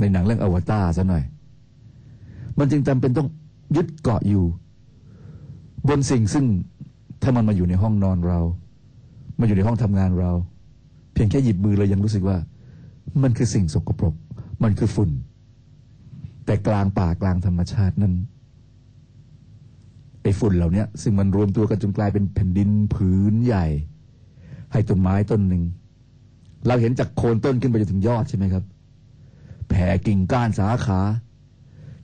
[0.00, 1.24] ในหนังเรื่องอวตารซะหน่อย
[2.58, 3.28] มันจึงจำเป็นต้อง
[3.76, 4.44] ยึดเกาะอยู่
[5.88, 6.44] บนสิ่งซึ่ง
[7.22, 8.38] ถ้ามันมาอยู่ในห้องนอนเรา
[9.40, 10.32] มาอยู่ในห้องทำงานเรา
[11.12, 12.36] เพียงแค่หยิบมือเรายังรู้สึกว่า
[13.22, 14.14] มันคือสิ่งสกปรก
[14.62, 15.10] มันคือฝุ่น
[16.46, 18.14] แต่กลางป่ากลางธรรมชาตินั้น
[20.22, 23.66] ไอ้ฝุ่นเหล่านี้ยซึ่งมันรวมตัวกันจนกลายเป็นแผ่นดินผืนใหญ่
[24.72, 25.62] ให้ต้นไม้ต้นหนึ่ง
[26.66, 28.64] เราเห็นจากโคนต้นขึ้นไปจนถึงยอดใช่ไหมครับ
[29.68, 31.00] แผ่กิ่งก้านสาขา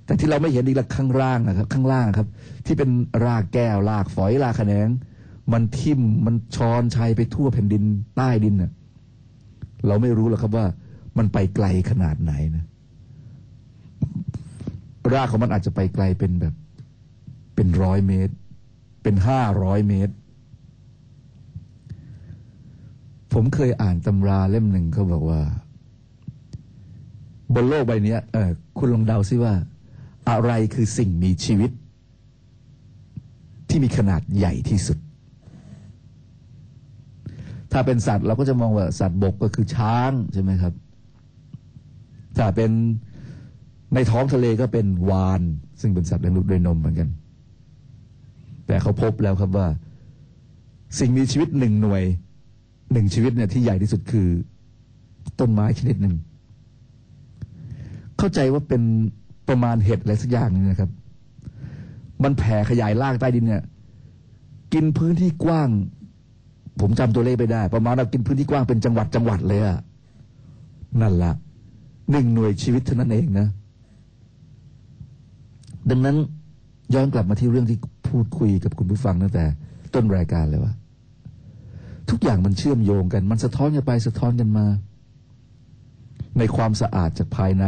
[0.05, 2.29] แต่ที่เราไม่เห็นอีกละข้างล่างนะครับ ข้างล่างครับ
[2.67, 2.91] ที่เป็น
[3.25, 4.89] รากแก้วรากฝอยรากแขนง
[5.53, 7.83] มันทิ่มมันชอนชัยไปทั่วแผ่นดิน
[8.17, 8.71] ใต้ดินน่ะ
[9.87, 10.67] เราไม่รู้หรอกครับว่า
[11.19, 12.65] มันไปไกลขนาดไหนนะ
[15.15, 16.55] รากของมันอาจจะไปไกลเป็นแบบ
[17.55, 18.35] เป็นร้อยเมตร
[19.03, 20.15] เป็นห้าร้อยเมตร
[23.33, 25.41] ผมเคยอ่านตำราเล่มหนึ่งเขาบอกว่า
[27.55, 29.55] บนโลกใบนี้เออคุณลองเดาซิว่า
[30.31, 31.71] อะไรคือสิ่งมีชีวิต
[33.69, 34.99] ที่มีขนาดใหญ่ที่สุด
[37.73, 40.75] ถ้าเป็นสัตว์เราก็จะมองว่าสัตว์บกก็คือช้างใช่ไหมครับ
[42.37, 42.71] ถ้าเป็น
[43.95, 45.41] ในท้องทะเลก็เป็นวาน
[45.81, 47.09] ซึ่งเป็นสัตว์เลี้ยงลูกด้วยนมเหมือนกัน
[48.67, 49.67] แต่เขาพบแล้วครับว่า
[50.99, 52.03] สิ่งมีชีวิตหนึ่งหน่วย
[52.93, 54.29] หนึ่งชีวิตเนี่ยที่ใหญ่ที่สุดคือ
[55.41, 56.15] ต้นไม้ชนิดหนึ่ง
[58.19, 58.83] เข้าใจว่าเป็น
[59.49, 60.91] ประมาณเห็ดอะไรสักอย่างนึงนะครับ
[62.23, 63.63] มันแผ่ขยายรากใต้ดินเนี่ย
[64.75, 65.69] กินพื้นที่กว้าง
[66.81, 69.79] ผมจำตัวเลขไม่ได้ ประมาณเรากินพื้นที่กว้างเป็นจังหวัดจังหวัดเลยอะ
[71.01, 71.33] นั่นละ
[72.11, 73.49] หนึ่งหน่วยชีวิตเท่านั้นเองนะ
[75.91, 76.17] ดังนั้น
[76.95, 77.79] ย้อนกลับมาที่เรื่องที่
[78.09, 79.45] พูดคุยกับคุณผู้ฟังตั้งแต่
[79.95, 80.73] ต้นรายการเลยว่า
[82.11, 84.67] ทุกอย่างมันเชื่อมโยงกัน มันสะท้อนกันไปสะท้อนกันมา
[86.39, 87.65] ในความสะอาดจากภายใน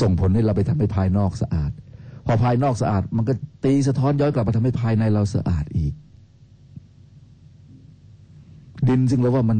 [0.00, 1.70] ส่งผลให้เราไปทำให้ภายนอกสะอาด
[2.26, 3.32] พอภายนอกสะอาด มันก็
[3.64, 5.92] ตีสะท้อนย้อนกลับมาทำให้ภายในเราสะอาดอีก
[8.88, 9.58] ดินซึ่งเราว่ามัน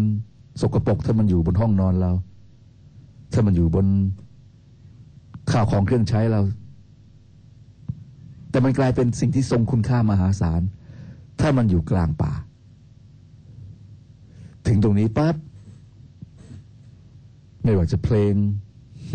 [0.60, 2.12] สกปรกถ้ามันอยู่บนห้องนอนเรา
[3.32, 3.86] ถ้ามันอยู่บน
[5.50, 6.40] ข้าวของเครื่องใช้เรา
[8.54, 10.62] แต่มันกลายเป็นสิ่งที่ทรงคุณค่ามหาศาล
[11.40, 12.32] ถ้ามันอยู่กลางป่า
[14.66, 15.36] ถึงตรงนี้ปั๊บ
[17.64, 18.34] ไม่ว่าจะเพลง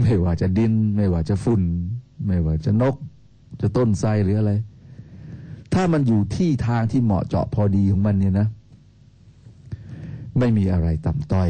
[0.01, 1.63] ไม่ว่าจะดิน ไม่ว่าจะฝุ่น
[2.27, 2.95] ไม่ว่าจะนก
[3.61, 4.53] จะต้นไทรหรืออะไร
[5.73, 8.47] ถ้ามันอยู่ที่ทางที่เหมาะเจาะพอดีของมันเนี่ยนะ
[10.39, 11.49] ไม่มีอะไรต่ำต้อย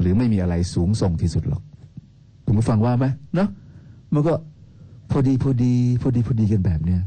[0.00, 1.62] หรือไม่มีอะไรสูงส่งที่สุดหรอก
[2.44, 3.48] คุณผู้ฟังว่าไหมเนาะ
[4.14, 4.34] มันก็
[5.10, 7.02] พอดีพอดี พอดีพอดีกันแบบเนี้ย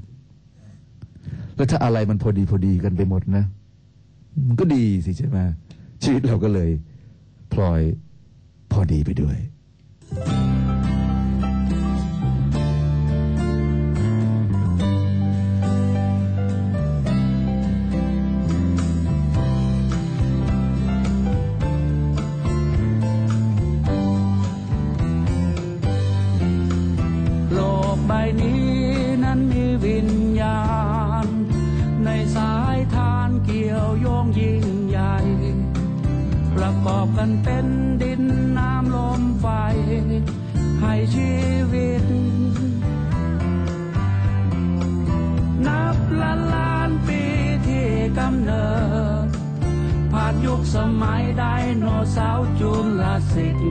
[1.59, 3.43] แล้วถ้าอะไรมันพอดีพอดีกันไปหมดนะ
[4.47, 5.37] มันก็ดีสิใช่ไหม
[6.03, 6.69] ชีวิตเราก็เลย
[7.53, 7.81] พลอย
[8.71, 9.37] พอดีไปด้วย
[10.38, 51.43] โได
[51.79, 53.01] โนเสาร์จุล
[53.33, 53.67] ศิษย์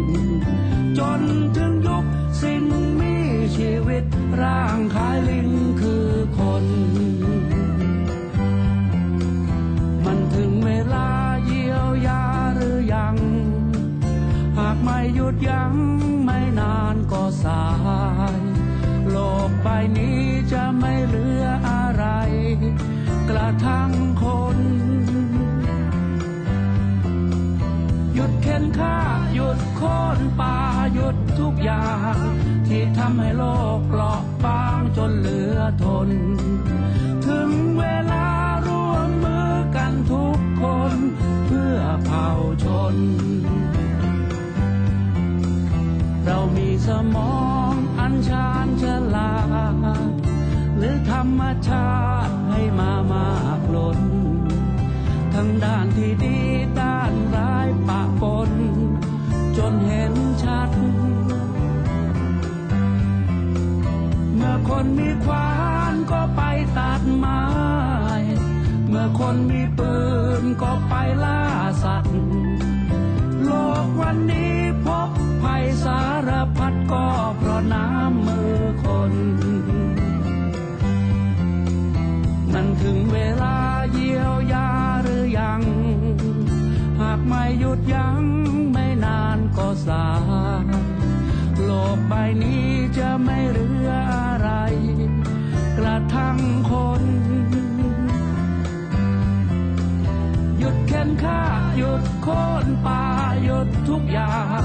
[0.98, 1.20] จน
[1.56, 2.04] ถึงยุค
[2.40, 2.64] สิ่ง
[3.00, 3.14] มี
[3.56, 4.04] ชีวิต
[4.40, 5.48] ร่างคายลิง
[5.80, 6.64] คือคน
[10.04, 11.08] มันถึงเวลา
[11.44, 12.22] เยียวยา
[12.54, 13.16] หรือยัง
[14.58, 15.74] หากไม่หยุดยั้ง
[16.24, 17.64] ไม่นานก็สา
[18.36, 18.40] ย
[19.10, 19.16] โล
[19.48, 20.20] กใบนี้
[20.52, 22.04] จะไม่เหลืออะไร
[23.30, 23.90] กระทั่ง
[28.78, 28.98] ยุดเข็นฆ่า
[29.34, 30.56] หยุดโค่นป่า
[30.94, 32.16] หยุดทุกอย่าง
[32.66, 33.44] ที่ทำให้โล
[33.76, 36.08] กเปราะบางจนเหลือทน
[37.26, 38.28] ถึงเวลา
[38.66, 40.94] ร่วมมือกันทุกคน
[41.46, 42.28] เพื่อเผ่า
[42.64, 42.96] ชน
[46.24, 47.38] เรามีสมอ
[47.70, 49.32] งอันชาญฉลา
[50.08, 50.12] ด
[50.76, 51.90] หรือธรรมชา
[52.26, 53.28] ติให้มามา
[53.66, 54.00] กล้น
[55.34, 56.38] ทั้งด้านที่ดี
[59.58, 60.70] จนเห็นชัด
[64.34, 65.50] เมื่อคนมีควา
[65.92, 66.42] นก็ไป
[66.78, 67.42] ตัดไม้
[68.88, 69.94] เมื่อคนมีปื
[70.42, 70.94] นก็ไป
[71.24, 71.42] ล่า
[71.82, 72.18] สัตว์
[73.44, 73.50] โล
[73.84, 74.54] กวันนี้
[74.84, 75.10] พบ
[75.42, 77.06] ภัยสารพัดก็
[77.38, 79.12] เพราะน้ำมือคน
[82.52, 83.56] มันถึงเวลา
[83.92, 84.68] เยียวยา
[85.02, 85.62] หรือยัง
[87.00, 88.37] หากไม่หยุดยัง้ง
[89.58, 90.06] ก็สา
[91.64, 92.66] โลกใบนี้
[92.98, 94.48] จะไม่เหลืออะไร
[95.78, 96.38] กระทั่ง
[96.70, 97.02] คน
[100.58, 101.42] หยุดเข็นค่า
[101.78, 103.02] หยุดโค่นป่า
[103.42, 104.62] หยุดทุกอย่าง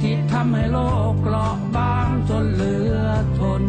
[0.00, 0.78] ที่ทำให้โล
[1.10, 2.98] กเกราะบางจนเหลือ
[3.38, 3.62] ทน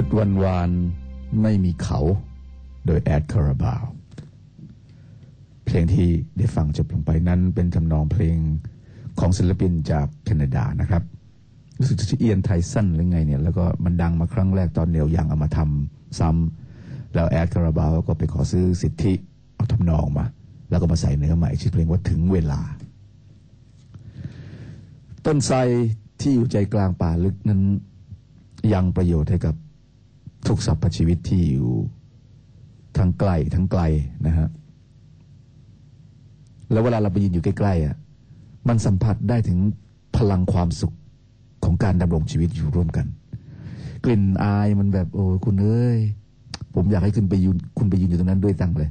[0.00, 0.70] ชุดวันวาน
[1.42, 2.00] ไม่มีเขา
[2.86, 3.84] โดยแอดคาราบาว
[5.64, 8.36] เพลงที่ได้ฟังจบลงไปนั้นเป็นทำนองเพลง
[9.18, 11.02] ของศิลปินจากแคนาดานะครับ
[11.78, 19.12] รู้สึกจะชื่อเอียนไทสันหรือไงเนี่ย แล้วก็มันดังมาครั้งแรกตอนเนียวยังเอามาทำซ้ำแล้วแอดคาราบาวก็ไปขอซื้อสิทธิ
[19.56, 20.26] เอาทำนองมา
[20.70, 22.60] แล้วก็มาใส่เนื้อใหม่ชื่อเพลงว่าถึงเวลา
[25.26, 25.56] ต้นไทร
[26.20, 27.62] ที่อยู่ใจกลางป่าลึกนั้น
[28.72, 29.54] ยังประโยชน์ให้กับ
[30.48, 31.70] ทุกสรรพชีวิตที่อยู่
[32.98, 33.82] ทั้งใกล้ทั้งไกล
[34.26, 34.48] นะฮะ
[36.72, 37.96] แล้วเวลาเราไปยืนอยู่ใกล้ๆอะ
[38.68, 39.58] มันสัมผัสได้ถึง
[40.16, 40.94] พลังความสุข
[41.64, 43.06] ของการดำรงชีวิตอยู่ร่วมกัน
[44.04, 45.98] กลิ่นอายมันแบบโอ้ยคุณเอ้ย
[46.74, 48.90] ผมอยากให้คุณไปยืนคุณไปยืนอยู่ตรงนั้นด้วยตั้งเลย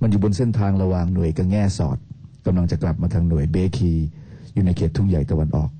[0.00, 1.98] มันอยู่บนเส้นทางระหว่างหน่วยกระแง่สอด
[2.46, 3.92] กำลังจะกลับมาทางหน่วยเบคี
[4.54, 5.70] อยู่ในเขตทุ่งใหญ่ตะวันออก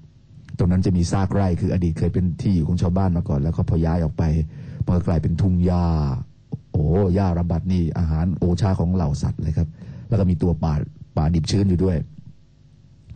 [0.59, 4.22] ตรงนั้นจะมีซากไร่คืออดีตเคยเป็นที่อยู่ของชาวบ้านมาก่อน แล้วก็พอย้ายออกไป
[4.87, 5.87] มันก็กลายเป็นทุ่งหญ้า
[6.72, 6.84] โอ้
[7.14, 9.68] หญ้าระบัดนี่อาหารโอชาของเหล่าสัตว์เลยครับ
[10.09, 10.74] แล้วก็มีตัวป่า
[11.16, 11.97] ป่าดิบชื้นอยู่ด้วย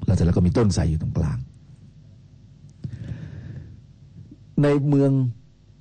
[0.06, 1.38] แล้วเสร็จแล้วก็มีต้นไทรอยู่ตรงกลาง
[4.62, 5.10] ในเมือง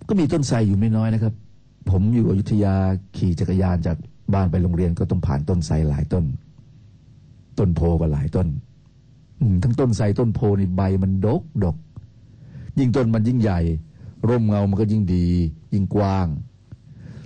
[0.08, 1.34] ก็มีต้นไทรอยู่ไม่น้อยนะครับ
[1.92, 2.76] ผมอยู่อยุธยา
[3.18, 3.98] ขี่จักรยานจาก
[4.34, 6.26] บ้านไปโรงเรียนก็ต้องผ่านต้นไทรหลายต้น
[7.60, 8.48] ต้นโพก็หลายต้น
[9.40, 11.76] อืทั้งต้นไทรต้นโพนี่ใบมันดกดก
[12.80, 13.60] ยิ่งต้นมันยิ่งใหญ่
[14.30, 15.28] ร่มเงามันก็ยิ่งดี
[15.74, 16.28] ยิ่งกว้าง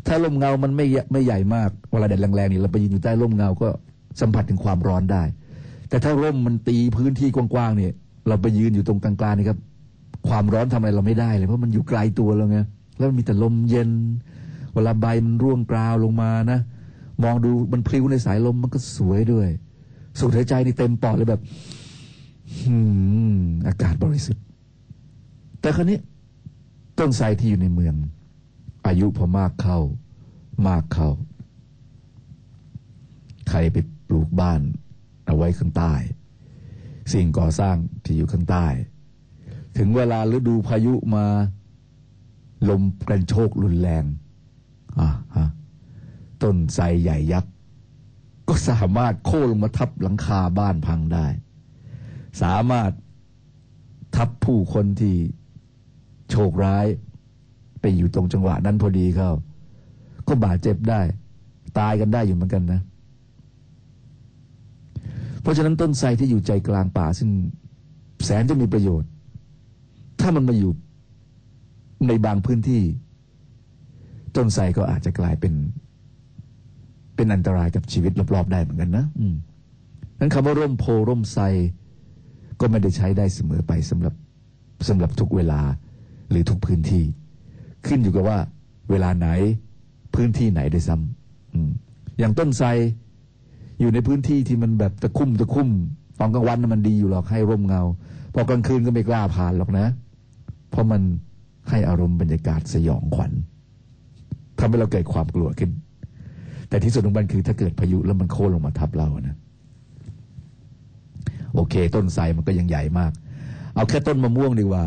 [0.08, 3.68] ถ้าร่มเงามันไม่ไม่ใหญ่มากเวลาแดดแรงๆนี่เราไปยืนอยู่ใต้ร่มเงาก็
[4.22, 5.24] สัมผัสถึงความร้อนได้
[5.90, 7.94] แต่ถ้าร่มมันตีพื้นที่กว้างๆเนี่ย
[8.28, 9.60] เราไปยืนอยู่ตรงกลางๆนี่ครับ
[10.28, 12.60] ความร้อนทำอะไรเราไม่ได้เลยเพราะมันอยู่ไกลตัวเราไง
[12.98, 13.90] แล้วมันมีแต่ลมเย็น
[14.74, 16.60] เวลาใบมันร่วงกราวลงมานะ
[17.24, 19.48] มองดูมันพลิ้วในสายลมมันก็สวยด้วย
[20.20, 21.42] สูดหายใจนี่เต็มปอดเลยแบบ
[22.68, 22.76] อื
[23.36, 23.38] ม
[23.68, 24.44] อากาศบริสุทธิ์
[25.62, 25.98] แต่คราวนี้
[26.98, 27.96] ต้นไทรที่อยู่ในเมือง
[28.88, 29.80] อายุพอมากเข้า
[30.68, 31.10] มากเข้า
[33.50, 33.78] ใครไป
[34.08, 34.62] ปลูกบ้าน
[35.26, 35.94] เอาไว้ข้างใต้
[37.14, 38.68] สิ่งก่อสร้างที่อยู่ข้างใต้
[39.78, 41.26] ถึงเวลาฤดูพายุมา
[42.70, 44.06] ลมกันโชกรุนแรง
[45.00, 45.48] อะฮะ
[46.44, 47.52] ต้นไทรใหญ่ยักษ์
[48.48, 51.28] ก็สามารถโค่นลงมาทับหลังคาบ้านพังได้
[52.42, 52.92] สามารถ
[54.16, 55.16] ทับผู้คนที่
[56.34, 56.86] โชคร้าย
[57.82, 59.32] ไปอยู่ตรงจังหวะนั้นพอดีเข้า
[60.28, 61.02] ก็บาดเจ็บได้
[61.80, 62.82] ตายกันได้อยู่เหมือนกันนะ
[65.42, 67.30] เพราะฉะนั้นต้นไทรที่อยู่ใจกลางป่า ซึ่ง
[68.26, 69.10] แสนจะมีประโยชน์
[70.20, 70.72] ถ้ามันมาอยู่
[72.08, 72.84] ในบางพื้นที่
[74.36, 75.54] ต้นไทรก็อาจจะกลายเป็น
[77.16, 79.36] เป็นอันตรายกับชีวิตรอบๆได้เหมือนกันนะอืม
[80.20, 81.44] นั้นคำว่าร่มโพร่มไทร
[82.60, 84.14] ก็ไม่ได้ใช้ได้เสมอไปสำหรับ
[84.90, 85.62] สำหรับทุกเวลา
[86.30, 87.04] หรือทุกพื้นที่
[87.88, 88.38] ขึ้นอยู่กับว่า
[88.90, 89.28] เวลาไหน
[90.16, 92.68] พื้นที่ไหนด้วยซ้ำอย่างต้นไทร
[93.80, 95.70] อยู่ในพื้นที่ที่มันแบบตะคุ่มตะคุ่ม
[96.20, 97.82] ตอนกลางวันมันดีอยู่หรอกให้ร่มเงา
[98.34, 99.88] พอกลางคืนก็ไม่กล้าผ่านหรอกนะ
[100.70, 101.02] เพราะมัน
[101.70, 103.32] ให้อารมณ์บรรยากาศสยองขวัญ
[104.60, 105.72] ทำให้เราเกิดความกลัวขึ้น
[106.70, 109.38] แต่ที่สุดของมันคือถ้าเกิดพายุแล้วมันโค่นลงมาทับเรานะ
[111.54, 113.12] โอเค ต้นไทรมันก็ยังใหญ่มาก
[113.76, 114.84] เอาแค่ต้นมะม่วงดีกว่า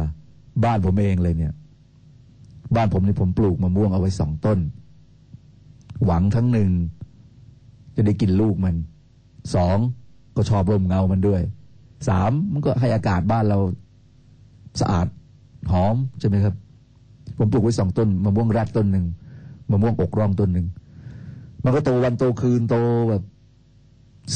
[0.65, 1.53] บ้านผมเองเลยเนี่ย
[2.77, 4.59] บ้านผมนี่ผมปลูกมะม่วงเอาไว้สองต้น
[6.05, 6.71] หวังทั้งหนึ่ง
[7.97, 8.75] จะได้กินลูกมัน
[9.55, 9.77] สอง
[10.37, 11.43] ก็ชอบร่มเงามันด้วย
[12.09, 13.59] สามมันก็ให้อากาศบ้านเรา
[14.81, 15.07] สะอาด
[15.73, 16.55] หอมใช่ไหมครับ
[17.39, 19.05] ผมปลูกไว้สองต้นมะม่วงแรดต้นหนึ่ง
[19.71, 20.67] มะม่วงอกร่องต้นหนึ่ง
[21.65, 22.77] มันก็โตวันโตคืนโต
[23.11, 23.23] แบบ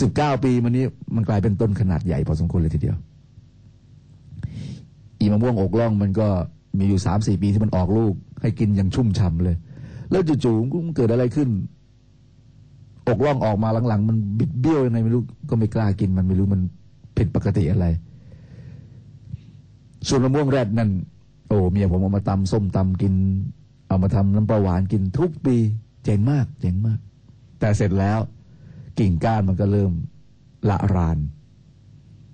[0.01, 2.97] สิบเก้าปีมันนี้มันกลายเป็นต้นขนาดใหญ่พอสมควรเลยทีเดียว
[5.21, 6.29] อีมะม่วงอกร่องมันก็
[6.79, 9.57] มีอยู่สามสี่ปีที่มันออกลูก ให้กินอย่างชุ่มฉ่ำเลย
[10.11, 11.49] แล้วจู่ๆมันเกิดอะไรขึ้น
[13.09, 16.61] อกร่องออกมาหลังๆ มันบิดเบี้ยวยังไงไม่รู้ก็ไม่กล้ากินมันไม่รู้มัน
[17.17, 17.87] ผิดปกติอะไร
[20.09, 20.91] ส่วนมะม่วงแรดนั่น
[21.49, 23.15] โอ้เมียผมเอามาตำส้มตำกิน
[23.89, 25.57] เอามาทำน้ำปลาหวานกินทุกปี
[26.05, 26.99] เจ๋งมาก เจ๋งมาก
[27.59, 28.19] แต่เสร็จแล้ว
[28.99, 29.93] กิ่งก้านมันก็เริ่ม
[30.71, 31.19] ละราน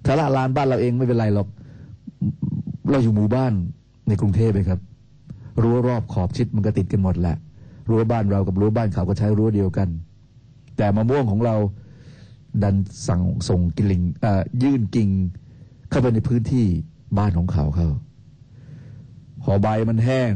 [0.05, 1.49] ถ้าละรานบ้านเราเองไม่เป็นไรหรอก
[2.91, 3.53] เราอยู่หมู่บ้าน
[4.09, 4.80] ในกรุงเทพเลยครับ
[5.62, 7.37] รั้วรอบขอบชิดมันก็ติดกันหมดแหละ
[7.89, 9.89] รั้วบ้านเรากับรั้วบ้านเขาก็ใช้รั้วเดียวกัน
[10.76, 11.57] แต่มะม่วงของเรา
[12.62, 12.74] ดัน
[13.09, 14.03] สั่งส่งกิ่ง
[14.62, 15.09] ยื่นกิ่ง
[15.91, 16.66] เข้าไปในพื้นที่
[17.18, 17.89] บ้านของเขาเขา
[19.43, 20.32] พอใบมันแห้ง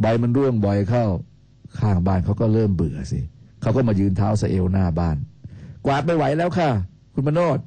[0.00, 1.04] ใบมันร่วงบ่อยเข้า
[1.78, 3.20] ข้างบ้านเขาก็เริ่มเบื่อสิ
[3.62, 5.16] เขาก็มายืนเท้าสะเอวหน้าบ้าน
[5.86, 6.70] กวาดไม่ไหวแล้วค่ะ
[7.14, 7.58] คุณมโนด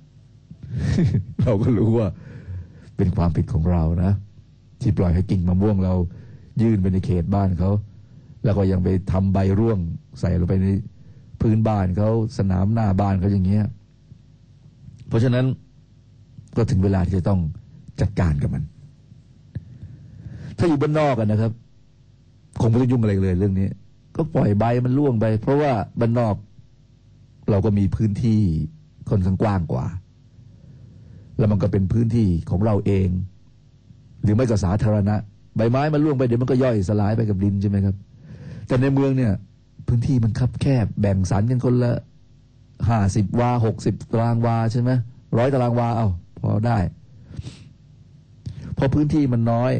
[1.41, 2.07] เราก็รู้ว่า
[2.97, 4.11] เป็นความผิดของเรานะ
[4.81, 5.93] ที่ปล่อยให้กิ่งมะม่วงเรา
[6.61, 7.71] ยื่นไปในเขตบ้านเขา
[8.43, 9.77] แล้วก็ยังไปทำใบร่วง
[10.19, 10.67] ใส่ลงไปใน
[11.41, 13.65] พื้นบ้านเขาสนามหน้าบ้านเขาอย่างเงี้ย
[15.07, 15.45] เพราะฉะนั้น
[16.57, 17.39] ก็ถึงเวลาที่จะต้อง
[18.01, 18.63] จัดการกับมัน
[20.57, 21.51] ถ้าอยู่บ้านนอกกันนะครับ
[22.61, 23.67] คงไม่ต้องยุ่งอะไรเลยเรื่องนี้
[24.15, 26.35] ก็ปล่อยใบมันร่วงไป เพราะว่าบ้านนอก
[27.49, 28.41] เราก็มีพื้นที่
[29.09, 29.85] ค่อนข้างกว้างกว่า
[31.37, 33.07] แล้วมันก็เป็นพื้นที่ของเราเอง
[34.23, 35.15] หรือไม่ก็สาธารณะ
[35.55, 37.95] ใบไม้มันร่วงไปเดี๋ยวมันก็ย่อยสลายไปกับดินใช่ไหมครับ
[38.67, 39.31] แต่ในเมืองเนี่ย
[39.87, 41.91] พื้นที่มันคับแคบแบ่งสรรกันคนละ
[42.89, 44.91] ห้าสิบวาหกสิบตารางวาใช่ไหม
[45.37, 46.07] ร้อยตารางวาเอา
[46.39, 46.77] พอได้
[48.77, 49.71] พอพื้นที่มันน้อย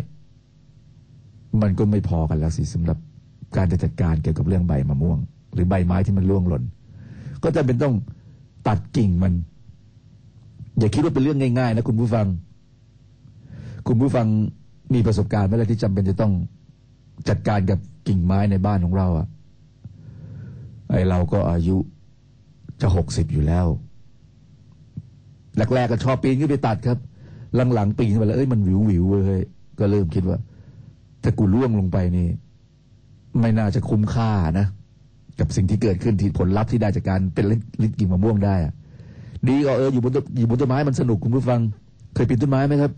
[1.61, 2.97] มันก็ไม่พอกันแล้วสิสำหรับ
[3.57, 5.19] การจะจัดการเกี่ยวกับเรื่องใบมะม่วง
[5.53, 6.63] หรือใบไม้ที่มันร่วงหล่น
[7.43, 7.95] ก็จะเป็นต้อง
[8.67, 9.33] ตัดกิ่งมัน
[10.79, 12.27] อย่าคิดว่าเป็นเรื่องง่ายๆนะคุณผู้ฟัง
[13.87, 14.27] คุณผู้ฟัง
[14.93, 16.33] มีประสบการณ์ไหมล่ะที่จำเป็นจะต้อง
[17.29, 19.27] จัดการกับกิ่งไม้ในบ้านของเราอะ
[20.89, 21.77] ไอเราก็อายุ
[22.81, 23.65] จะหกสิบอยู่แล้ว
[25.57, 26.97] แรกๆก็ชอบปีนขึ้นไปตัดครับ
[27.73, 29.41] หลังๆปีนไปแล้วเอ้ยมันวิววิวๆเลย
[29.79, 30.37] ก็เริ่มคิดว่า
[31.23, 32.27] ถ้ากูล่วงลงไปนี่
[33.39, 34.67] ไม่น่าจะคุ้มค่านะ
[35.39, 37.45] กับสิ่งที่เกิดขึ้นที่ผลลัพธ์ที่ได้จากการเป็น
[37.81, 38.73] ลิ้นกิ่งมะม่วงได้อะ
[39.47, 41.59] ดีก็เอออยู่บนต้นอยู่บนต้นไม้มันสนุกคุณผู้ฟัง
[42.13, 42.91] เคยปีนต้นไม้ไหมครับ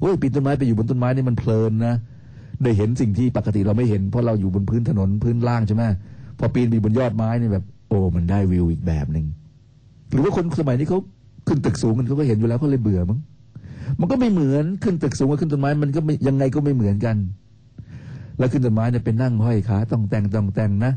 [0.00, 1.94] โอ้ยปีนต้นไม้ไปอยู่บนต้นไม้นี่มันเพลินนะ
[2.62, 5.82] ได้เห็นสิ่งที่ปกติเราไม่เห็น เพราะเราอยู่บนพื้นถนนพื้นล่างใช่ไหม
[6.38, 9.26] พอปีนไปบนยอดไม้นี่แบบ โอ้มันได้วิวอีกแบบหนึ่ง
[10.12, 10.98] หรือว่าคนสมัยนี้เขา
[11.48, 13.18] ขึ้นตึกสูงกันเขาก็เห็นอยู่แล้วเขาเลยเบื่อมั้ง
[14.00, 17.16] มันก็ไม่เหมือนขึ้นตึกสูงกับขึ้นต้นไม้มันก็ยังไงก็ไม่เหมือนกัน
[18.38, 20.92] แล้วขึ้นต้นไม้เนี่ยเป็นนั่งห้อยขาต้องแต่งต้องแต่งนะ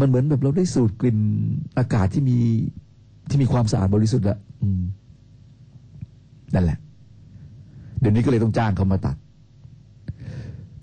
[0.00, 1.18] มันเหมือนแบบเราได้สูดกลิ่น
[1.78, 2.38] อากาศที่มี
[3.28, 4.38] ที่มีความสะอาดบริสุทธิ์อะ
[6.54, 6.78] นั่นแหละ
[8.00, 9.16] เดี๋ยวนี้ก็เลยต้องจ้างเขามาตัด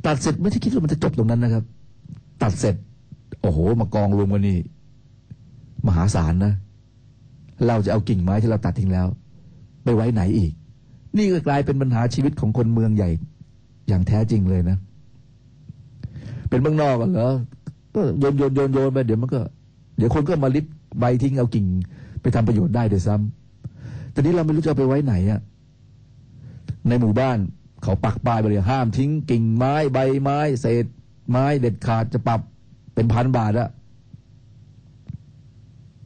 [0.05, 1.63] ตัดเสร็จไม่ใช่คิดว่ามันจะจบตรงนั้นนะครับ
[2.41, 2.75] ตัดเสร็จ
[3.41, 4.57] โอ้โห มากองรวมกันนี่
[5.87, 6.53] มหาศาลนะ
[7.67, 9.07] เราจะเอากิ่งไม้ที่เราตัดทิ้งแล้ว
[9.83, 10.51] ไปไว้ไหนอีก
[11.17, 13.09] นี่ก็กลายเป็นปัญหาชีวิตของคนเมืองใหญ่
[13.87, 14.77] อย่างแท้จริงเลยนะ
[16.49, 17.31] เป็นเมืองนอกกันเหรอ
[17.95, 19.39] ก็โยนโยนโยนโยนไปเดี๋ยวมันก็
[19.97, 20.65] เดี๋ยวคนก็มาลิบ
[20.99, 21.65] ใบทิ้งเอากิ่ง
[22.23, 25.41] ไปทำประโยชน์ได้ด้วยซ้ำแต่นี้เราไม่รู้จะเอาไปไว้ไหนอะ
[26.87, 27.37] ในหมู่บ้าน
[27.83, 30.85] เขาปักป้ายไปเลยห้ามทิ้งกิ่งไม้ใบไม้ เศษ
[31.29, 32.39] ไม้เด็ดขาดจะปรับ
[32.93, 33.69] เป็นพันบาทอะ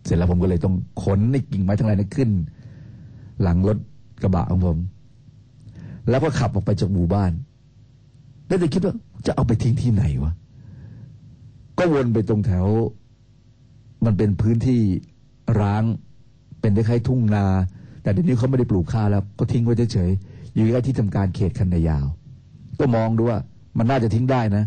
[0.06, 2.30] เสร็จแล้วผมก็เลยต้องขนในกิ่งไม้ทั้งหลายนั้นขึ้น
[3.42, 3.78] หลังรถ
[4.22, 4.78] กระบะของผม
[6.10, 7.32] แล้วก็ขับออกไปจากหมู่บ้าน
[8.48, 8.94] แล้วเลยคิดว่า
[9.26, 10.34] จะเอาไปทิ้งที่ไหนวะ
[11.78, 12.66] ก็วนไปตรงแถว
[14.06, 14.82] มันเป็นพื้นที่
[15.60, 15.84] ร้าง
[16.62, 17.46] เป็นคล้ายๆทุ่งนา
[18.02, 22.06] แต่เดี๋ยวนี้เขาไม่ได้ปลูกข้าวแล้ว ก็ทิ้งไว้เฉยๆอยู่ใกล้ที่ทำการเขตคันนายาว
[22.80, 23.40] ก็มองดูว่า
[23.78, 24.64] มันน่าจะทิ้งได้นะ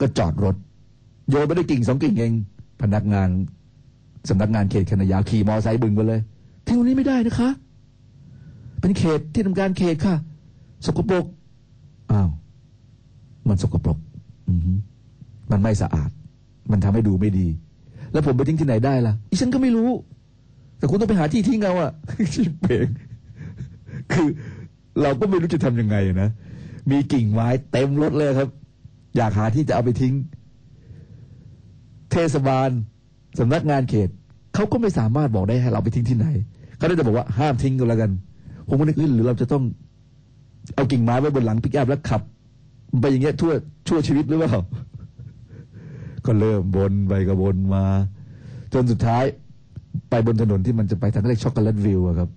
[0.00, 0.56] ก็จอดรถ
[1.28, 2.32] โยนไปได้กิ่งสองกิ่งเอง
[2.82, 3.28] พนักงาน
[4.28, 6.20] สำนักงานเขตคณะยาวขี่มอไซค์บึงไปเลย
[6.66, 7.48] ทิ้งตรงนี้ไม่ได้นะคะ
[8.80, 10.14] เป็นเขตที่ทำการเขตค่ะ
[10.86, 11.24] สกปรก
[12.12, 12.28] อ้าว
[13.48, 13.98] มันสกปรก
[14.48, 14.78] อือหือ
[15.50, 16.10] มันไม่สะอาด
[16.70, 17.46] มันทำให้ดูไม่ดี
[18.12, 19.90] แล้วผมไปทิ้งที่ไหนได้ล่ะอีฉันก็ไม่รู้
[20.78, 21.92] แต่คุณต้องไปหาที่ทิ้งเอาอะ
[22.34, 22.86] ชิบเปง
[24.12, 24.28] คือ
[25.02, 26.30] เราก็ไม่รู้จะทำยังไงนะ
[26.90, 28.48] มีกิ่งไม้เต็มรถเลยครับ
[29.16, 30.14] อยากหาที่จะเอาไปทิ้ง
[32.12, 32.70] เทศบาล
[33.38, 34.08] สำนักงานเขต
[34.54, 36.26] เขาก็ไม่สามารถบอกได้ให้เราไปทิ้งที่ไหน
[36.76, 38.10] เขาได้แต่บอกว่าห้ามทิ้งก็แล้วกัน
[38.68, 39.64] ผมก็นึกเอ้ยหรือเราจะต้อง
[40.74, 42.22] เอากิ่งไม้ไว้บนหลังปิกอัพแล้วขับ
[43.00, 43.52] ไปอย่างเงี้ยทั่ว
[43.88, 44.54] ชั่วชีวิตหรือเปล่า
[46.26, 47.84] ก็เริ่มบนไปก็บนมา
[48.72, 49.24] จนสุดท้าย
[50.10, 52.28] ไปบนถนนที่มันจะไปทางเรียกช็อกโกแลตวิวอะครับ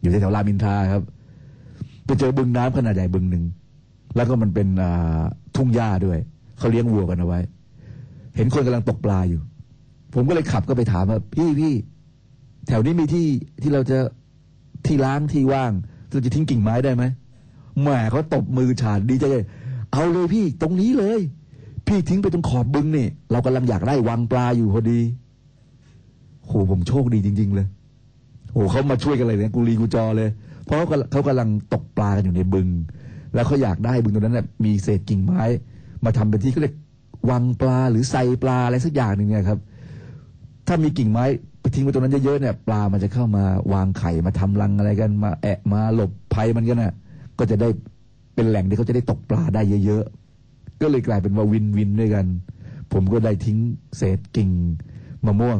[0.00, 1.02] อยู่แถวรามินทาครับ
[2.04, 3.44] ไปเจอบึงน้ำขนาดใหญ่บึงหนึ่ง
[4.16, 4.68] แล้วก็มันเป็น
[5.56, 6.18] ทุ่งหญ้าด้วย
[6.58, 7.40] เขาเลี้ยงวัวกันเอาไว้
[8.36, 9.40] เห็นคนกำลังตกปลาอยู่
[10.14, 11.74] ผมก็เลยขับก็ไปถามว่าพี่พี่
[12.68, 13.26] แถวนี้มีที่
[13.62, 13.98] ที่เราจะ
[14.86, 15.72] ที่ล้างที่ว่าง
[16.10, 17.04] เราจะทิ้งกิ่งไม้ได้ไหม
[17.80, 19.44] แหมเขาตบมือฉาดดีใจเลย
[19.92, 21.20] เอาเลยพี่ตรงนี้เลย
[21.86, 25.00] พี่ทิ้งไปตรงขอบบึงนี่ เรากำลังอยากได้วังปลาอยู่พอดี
[26.46, 27.66] โหผมโชคดีจริง ๆ เลย
[28.52, 30.28] โหเขามาช่วยกันเลยเนี่ยกูรีกูจอเลย
[30.64, 32.68] เพราะเขาเขากำลังตกปลากันอยู่ในบึง
[33.34, 35.42] แล้วเขาอยากได้บึงตรงนั้นน่ะมีเศษกิ่งไม้
[36.04, 36.76] มาทำเป็นที่เขาเรียก
[37.30, 39.58] วังปลาหรือไซปลาอะไรสักอย่างหนึ่งเนี่ยครับ
[40.66, 41.24] ถ้ามีกิ่งไม้
[41.60, 46.94] ไปทิ้งไว้ตรงนั้นเยอะๆเนี่ยปลามันจะเข้ามาวางไข่มาทำรังอะไรกันมาแอะมาหลบภัยมันกันน่ะ
[47.38, 47.68] ก็จะได้
[48.34, 52.26] เป็นแหล่งที่เขาจะได้ตกปลาได้เยอะๆก็เลยกลายเป็นว่าวินวินด้วยกัน
[52.92, 53.58] ผมก็ได้ทิ้ง
[53.96, 54.50] เศษกิ่ง
[55.26, 55.58] มะม่วง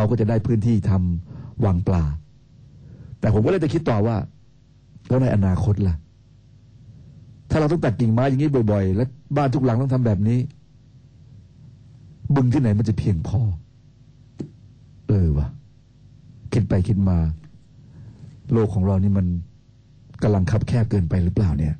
[0.00, 2.04] เขาก็จะได้พื้นที่ทำวางปลา
[3.20, 4.16] แต่ผมก็เลยจะคิดต่อว่า
[5.08, 5.94] แล้วในอนาคตล่ะ
[7.50, 9.04] ถ้าเราต้องตัดกิ่งไม้อย่างนี้บ่อย ๆ และ
[9.36, 10.38] บ้านทุกหลังต้องทำแบบนี้
[12.34, 13.40] บึงที่ไหนมันจะเพียงพอ
[15.08, 15.48] เออวะ
[16.52, 17.18] คิดไปคิดมา
[18.52, 19.26] โลกของเรานี่มัน
[20.22, 21.74] กำลังคับแคบเกินไปหรือเปล่าเนี่ย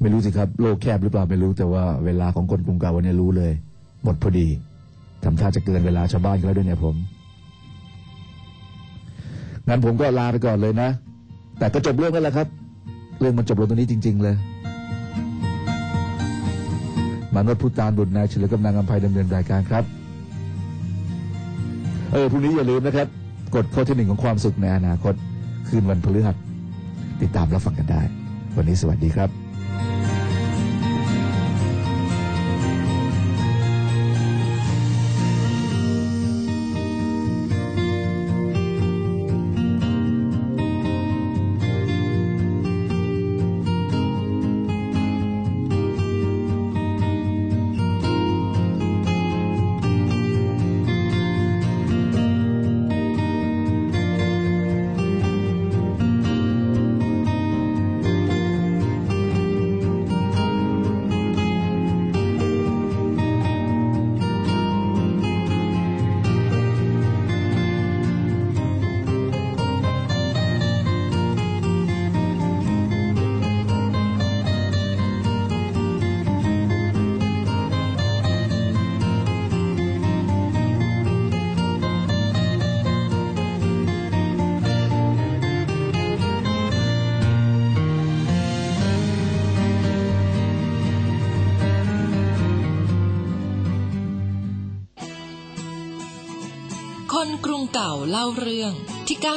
[0.00, 3.54] ไม่รู้สิครับ โลกแคบหรือเปล่าไม่รู้แต่ว่าเวลาของคนกรุงเก่าวันนี้รู้เลย
[4.04, 4.48] หมดพอดี
[5.24, 6.96] ทำท่าจะเกินเวลาชาวบ้านกันแล้วด้วยเนี่ยผม
[9.68, 10.88] งั้นผมก็ลาไปก่อนเลยนะ
[11.58, 12.48] แต่ก็จบเรื่องกันแล้วครับ
[13.18, 14.36] เรื่องมันจบลงตรงนี้จริง ๆ เลย
[17.34, 19.84] มานวดพุตานบุตรนายเฉลิมกำลังอภัยดำเนินรายการครับ
[22.12, 23.06] เออพรุ่งนี้อย่าลืมนะครับ
[23.54, 25.14] กดข้อที่หนึ่งของความสุขในอนาคต
[25.68, 26.36] คืนวันพฤหัส
[27.22, 28.02] ติดตามรับฟังกันได้
[28.56, 29.39] วันนี้สวัสดีครับ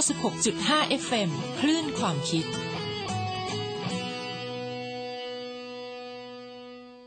[0.07, 1.29] 96.5 FM
[1.59, 2.45] คลื่นความคิด